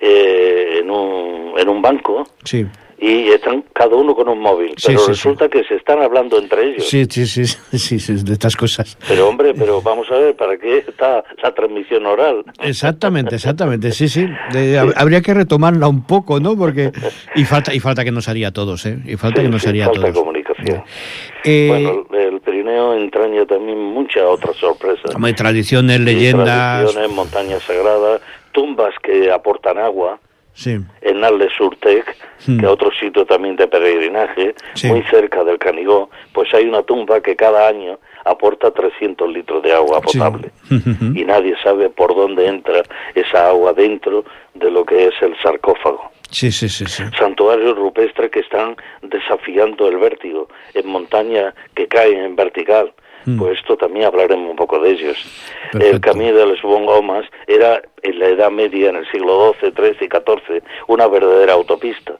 [0.00, 2.24] eh, en, un, en un banco.
[2.44, 2.66] Sí
[3.00, 5.50] y están cada uno con un móvil, sí, pero sí, resulta sí.
[5.50, 6.86] que se están hablando entre ellos.
[6.86, 8.98] Sí, sí, sí, sí, de estas cosas.
[9.08, 12.44] Pero hombre, pero vamos a ver, ¿para qué está la transmisión oral?
[12.62, 14.26] Exactamente, exactamente, sí, sí.
[14.52, 14.78] De.
[14.96, 16.56] Habría que retomarla un poco, ¿no?
[16.56, 16.92] Porque
[17.34, 18.98] y falta y falta que nos haría a todos, ¿eh?
[19.06, 20.18] Y falta que nos haría falta a todos.
[20.18, 20.84] comunicación.
[21.44, 25.12] Eh, bueno, el Pirineo entraña también muchas otras sorpresas.
[25.12, 28.20] Como tradiciones, leyendas, tradiciones, montañas sagradas,
[28.52, 30.18] tumbas que aportan agua
[30.54, 30.78] sí.
[31.02, 31.20] en
[31.56, 32.58] Surtec, Hmm.
[32.58, 34.86] que es otro sitio también de peregrinaje, Sí.
[34.88, 39.72] muy cerca del Canigó, pues hay una tumba que cada año aporta 300 litros de
[39.72, 40.18] agua Sí.
[40.18, 40.50] potable.
[41.14, 42.82] Y nadie sabe por dónde entra
[43.14, 44.24] esa agua dentro
[44.54, 46.10] de lo que es el sarcófago.
[46.30, 47.02] Sí, sí, sí, sí.
[47.18, 52.92] Santuarios rupestres que están desafiando el vértigo en montañas que caen en vertical.
[53.26, 53.38] Mm.
[53.38, 55.16] Pues esto también hablaremos un poco de ellos.
[55.78, 59.96] El camino de los Bongomas era en la Edad Media, en el siglo XII, XIII
[60.00, 62.14] y XIV, una verdadera autopista.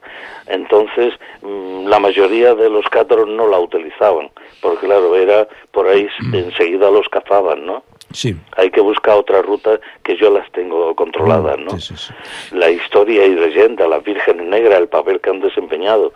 [0.47, 4.29] Entonces, mm, la mayoría de los cátaros no la utilizaban,
[4.61, 6.35] porque claro, era por ahí Mm.
[6.35, 7.83] enseguida los cazaban, ¿no?
[8.13, 8.35] Sí.
[8.57, 11.71] Hay que buscar otra ruta que yo las tengo controladas, ¿no?
[11.73, 12.55] Mm, Sí, sí, sí.
[12.55, 16.11] La historia y leyenda, las vírgenes negras, el papel que han desempeñado.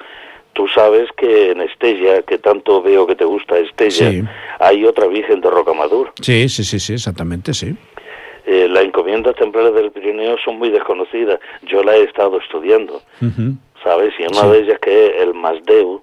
[0.55, 4.23] Tú sabes que en Estella, que tanto veo que te gusta Estella, Sí.
[4.59, 6.13] hay otra virgen de Rocamadur.
[6.21, 7.75] Sí, sí, sí, sí, exactamente, sí.
[8.45, 11.39] Eh, las encomiendas templarias del Pirineo son muy desconocidas.
[11.63, 13.55] Yo las he estado estudiando, Ujú.
[13.83, 14.13] ¿sabes?
[14.17, 14.47] Y una Sí.
[14.47, 16.01] de ellas que es el Masdeu,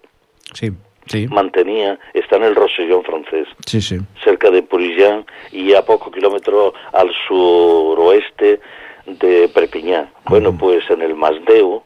[0.53, 0.71] Sí,
[1.07, 3.49] sí, mantenía, está en el Rosellón francés.
[3.65, 3.97] sí, sí.
[4.23, 8.61] cerca de Purillán y a pocos kilómetros al suroeste
[9.07, 10.11] de Perpiñán.
[10.27, 10.59] Bueno, Ujú.
[10.59, 11.83] pues en el Masdeu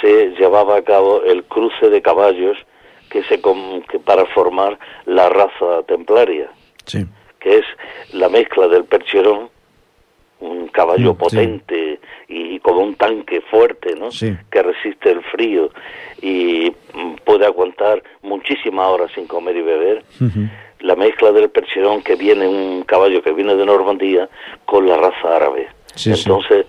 [0.00, 2.56] se llevaba a cabo el cruce de caballos
[3.10, 6.48] que se que para formar la raza templaria,
[6.86, 7.04] Sí,
[7.40, 7.64] que es
[8.12, 9.48] la mezcla del percherón,
[10.40, 11.18] un caballo Mm, sí.
[11.18, 14.10] potente y como un tanque fuerte, ¿no?
[14.50, 15.70] Que resiste el frío
[16.22, 20.04] y mm, puede aguantar muchísimas horas sin comer y beber
[20.80, 24.28] la mezcla del percherón que viene, un caballo que viene de Normandía,
[24.64, 25.68] con la raza árabe.
[26.06, 26.64] Entonces,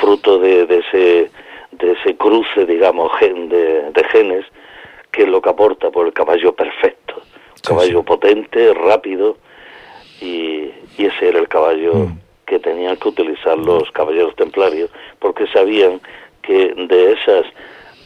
[0.00, 1.30] fruto de, de ese
[1.72, 4.44] de ese cruce, digamos, gen de, de genes,
[5.10, 7.20] que es lo que aporta por el caballo perfecto.
[7.54, 8.04] Sí, Caballo sí.
[8.06, 9.36] potente, rápido,
[10.20, 12.18] y, y ese era el caballo Mm.
[12.46, 16.00] que tenían que utilizar los caballeros templarios, porque sabían
[16.42, 17.46] que de esas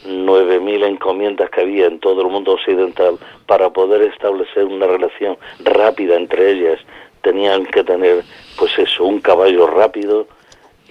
[0.05, 6.15] 9.000 encomiendas que había en todo el mundo occidental para poder establecer una relación rápida
[6.15, 6.79] entre ellas
[7.23, 8.23] tenían que tener
[8.57, 10.27] pues eso un caballo rápido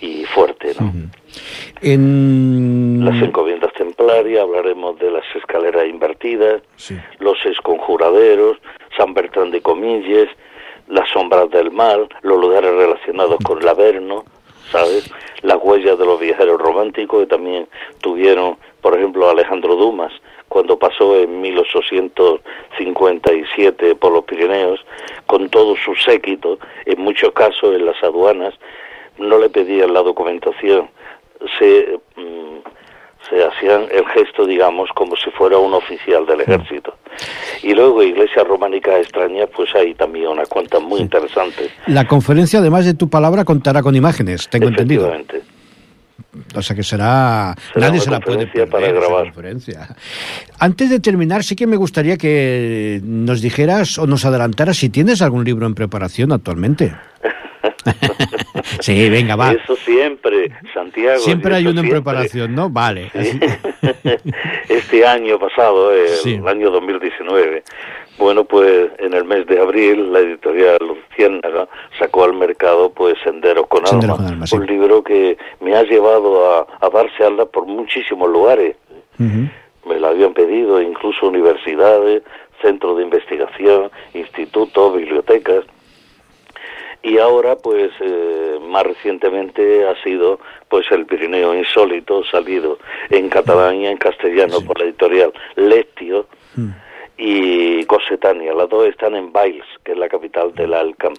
[0.00, 0.92] y fuerte ¿no?
[1.82, 3.04] En...
[3.04, 6.96] las encomiendas templarias hablaremos de las escaleras invertidas Sí.
[7.18, 8.56] los esconjuraderos
[8.96, 10.28] San Bertrán de Comillas
[10.88, 14.24] las sombras del mal los lugares relacionados con el Averno
[14.70, 15.10] ¿sabes?
[15.42, 17.68] las huellas de los viajeros románticos que también
[18.00, 20.12] tuvieron por ejemplo Alejandro Dumas
[20.48, 24.78] cuando pasó en 1857 por los Pirineos
[25.26, 28.54] con todo su séquito en muchos casos en las aduanas
[29.18, 30.88] no le pedían la documentación
[31.58, 32.56] se mm,
[33.28, 36.94] se hacían el gesto, digamos, como si fuera un oficial del ejército.
[37.62, 41.70] Y luego iglesias románicas extrañas, pues hay también unas cuantas muy interesantes.
[41.86, 45.12] La conferencia, además de tu palabra, contará con imágenes, tengo entendido.
[46.54, 47.54] O sea que será...
[47.72, 48.68] Será nadie una se la puede perder.
[48.68, 49.24] para grabar.
[49.24, 49.88] conferencia.
[50.58, 55.22] Antes de terminar, sí que me gustaría que nos dijeras o nos adelantaras si tienes
[55.22, 56.94] algún libro en preparación actualmente.
[58.80, 59.52] sí, venga, va.
[59.52, 61.18] Eso siempre, Santiago.
[61.18, 62.68] Siempre hay uno en preparación, ¿no?
[62.70, 63.10] Vale.
[63.14, 63.40] Sí.
[64.68, 66.40] este año pasado, el Sí.
[66.46, 67.62] año 2019,
[68.18, 71.68] bueno, pues en el mes de abril la editorial Luciérnaga
[71.98, 74.56] sacó al mercado pues Senderos con Senderos Alma, con Alma, sí.
[74.56, 78.76] un libro que me ha llevado a, a darse alas por muchísimos lugares.
[79.18, 82.22] Me lo habían pedido incluso universidades,
[82.60, 85.64] centros de investigación, institutos, bibliotecas.
[87.02, 92.78] Y ahora, pues, eh, más recientemente ha sido, pues, el Pirineo Insólito, salido
[93.10, 96.26] en catalán y en castellano por la editorial Lectio
[96.56, 96.70] Mm.
[97.18, 98.52] y Cosetania.
[98.54, 101.14] Las dos están en Bailes, que es la capital del Alcam,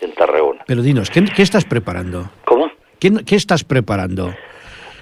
[0.00, 0.62] en Tarragona.
[0.66, 2.30] Pero dinos, ¿qué, qué estás preparando?
[2.44, 2.70] ¿Cómo?
[2.98, 4.34] ¿Qué, qué estás preparando?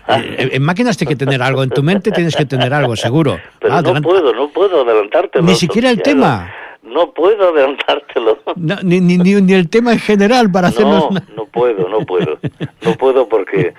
[0.09, 3.39] Eh, en máquinas tienes que tener algo, en tu mente tienes que tener algo, seguro.
[3.61, 5.45] Pero Ah, no puedo, no puedo adelantártelo.
[5.45, 6.53] Ni siquiera el tema.
[6.93, 8.39] No puedo adelantártelo.
[8.57, 11.11] No, ni, ni, ni, el tema en general para hacernos...
[11.11, 12.39] No, no puedo, no puedo.
[12.83, 13.75] No puedo porque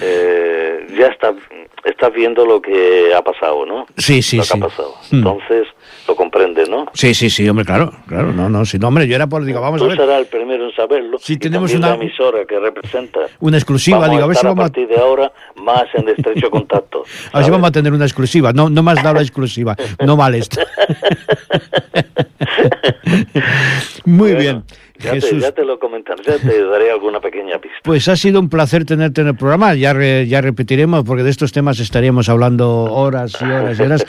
[0.00, 1.34] eh, ya está,
[1.84, 3.86] estás viendo lo que ha pasado, ¿no?
[3.96, 4.58] Sí, sí, lo que sí.
[4.58, 4.94] ha pasado.
[5.10, 5.16] Mm.
[5.16, 5.68] Entonces,
[6.06, 6.86] lo comprendes, ¿no?
[6.94, 9.60] Sí, sí, sí, hombre, claro, claro, no, no, sí, no, hombre, yo era por, digo,
[9.60, 11.18] vamos a Tú ver, serás el primero en saberlo.
[11.26, 13.20] Y tenemos una- emisora que representa.
[13.40, 16.50] una exclusiva, vamos digo, a ver si vamos a, partir de ahora más en estrecho
[16.50, 17.04] contacto.
[17.32, 19.76] a ver si vamos a tener una exclusiva, no, no me has dado la exclusiva,
[20.04, 20.60] no vale esto.
[24.04, 24.62] Muy Bueno, bien,
[24.98, 25.42] Ya te, Jesús.
[25.42, 27.78] ya te lo comentaré, ya te daré alguna pequeña pista.
[27.82, 29.74] Pues ha sido un placer tenerte en el programa.
[29.74, 34.06] Ya, re- ya repetiremos, porque de estos temas estaríamos hablando horas y horas y horas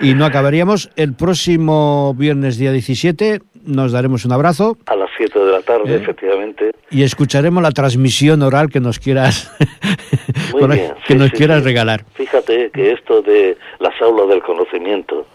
[0.00, 0.90] y no acabaríamos.
[0.96, 5.92] El próximo viernes, día 17, nos daremos un abrazo A las 7 de la tarde,
[5.94, 5.96] Eh.
[6.02, 6.70] efectivamente.
[6.90, 9.50] y escucharemos la transmisión oral que nos quieras,
[10.52, 11.64] Muy bien, que sí, nos sí, quieras sí.
[11.64, 12.04] regalar.
[12.14, 15.26] Fíjate que esto de las aulas del conocimiento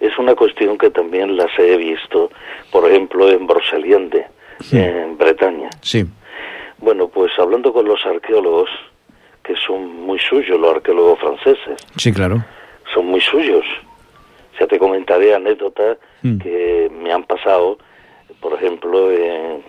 [0.00, 2.30] es una cuestión que también las he visto,
[2.70, 4.26] por ejemplo, en Broceliande,
[4.72, 5.70] en Bretaña.
[5.82, 6.04] Sí,
[6.78, 8.68] Bueno, pues hablando con los arqueólogos,
[9.42, 12.44] que son muy suyos, los arqueólogos franceses, sí, claro.
[12.92, 13.64] son muy suyos.
[14.60, 16.38] Ya te comentaré anécdotas Mm.
[16.38, 17.78] que me han pasado,
[18.40, 19.62] por ejemplo, en,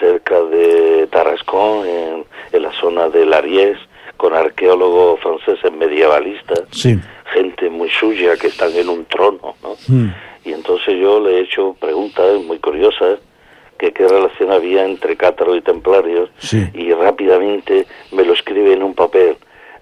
[0.00, 3.78] cerca de Tarascon, en, en la zona de Lariés,
[4.16, 6.98] con arqueólogos franceses medievalistas, Sí.
[7.32, 9.76] gente muy suya que están en un trono, ¿no?
[9.88, 10.08] Mm.
[10.44, 13.18] Y entonces yo le he hecho preguntas muy curiosas,
[13.78, 16.66] que qué relación había entre cátaro y templarios, Sí.
[16.72, 19.36] y rápidamente me lo escribe en un papel.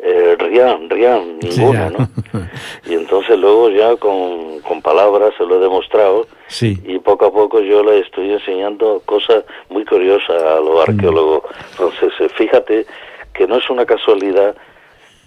[0.07, 2.09] Eh, Rian, Rian, ninguna, Sí, ¿no?
[2.91, 6.77] Y entonces luego ya con, con palabras se lo he demostrado Sí.
[6.85, 11.43] y poco a poco yo le estoy enseñando cosas muy curiosas a los arqueólogos
[11.77, 12.33] franceses.
[12.33, 12.85] Fíjate
[13.35, 14.57] que no es una casualidad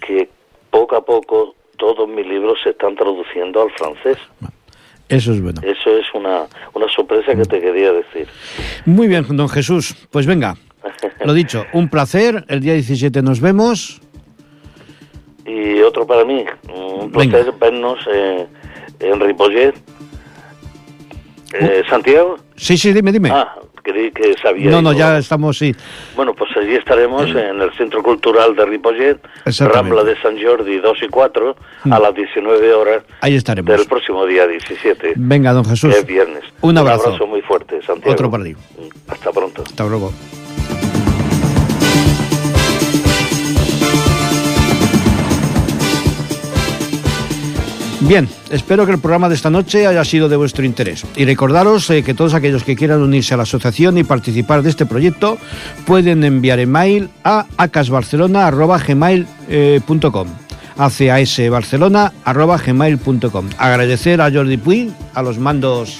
[0.00, 0.28] que
[0.70, 4.16] poco a poco todos mis libros se están traduciendo al francés.
[5.08, 5.60] Eso es bueno.
[5.62, 8.28] Eso es una, una sorpresa que te quería decir.
[8.84, 9.94] Muy bien, don Jesús.
[10.10, 10.56] Pues venga,
[11.24, 12.44] lo dicho, un placer.
[12.48, 14.00] El día 17 nos vemos.
[15.46, 16.44] Y otro para mí,
[16.74, 17.56] un placer Venga.
[17.58, 18.46] vernos eh,
[19.00, 19.74] en Ripollet.
[21.54, 22.36] Eh, ¿Santiago?
[22.56, 23.30] Sí, sí, dime, dime.
[23.32, 23.54] Ah,
[23.90, 24.70] creí que sabía.
[24.70, 25.74] no, no, ya estamos, sí.
[26.16, 29.18] Bueno, pues allí estaremos en el Centro Cultural de Ripollet.
[29.60, 32.02] Rambla de San Jordi 2 y 4, a Mm.
[32.02, 33.76] las 19 horas Ahí estaremos.
[33.76, 35.94] del próximo día 17, Venga, don Jesús.
[35.94, 36.42] es viernes.
[36.60, 37.26] Un abrazo.
[37.26, 38.12] muy fuerte, Santiago.
[38.12, 38.54] Otro para ti.
[39.08, 39.62] Hasta pronto.
[39.66, 40.12] Hasta luego.
[48.00, 51.04] Bien, espero que el programa de esta noche haya sido de vuestro interés.
[51.16, 54.70] Y recordaros eh, que todos aquellos que quieran unirse a la asociación y participar de
[54.70, 55.36] este proyecto
[55.84, 60.28] pueden enviar email a acasbarcelona.gmail.com
[60.78, 65.98] acasbarcelona.gmail.com Agradecer a Jordi Puy, a los mandos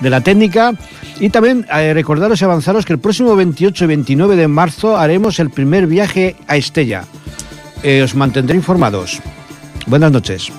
[0.00, 0.72] de la técnica
[1.20, 5.38] y también eh, recordaros y avanzaros que el próximo 28 y 29 de marzo haremos
[5.40, 7.04] el primer viaje a Estella.
[7.82, 9.20] Eh, os mantendré informados.
[9.86, 10.50] Buenas noches.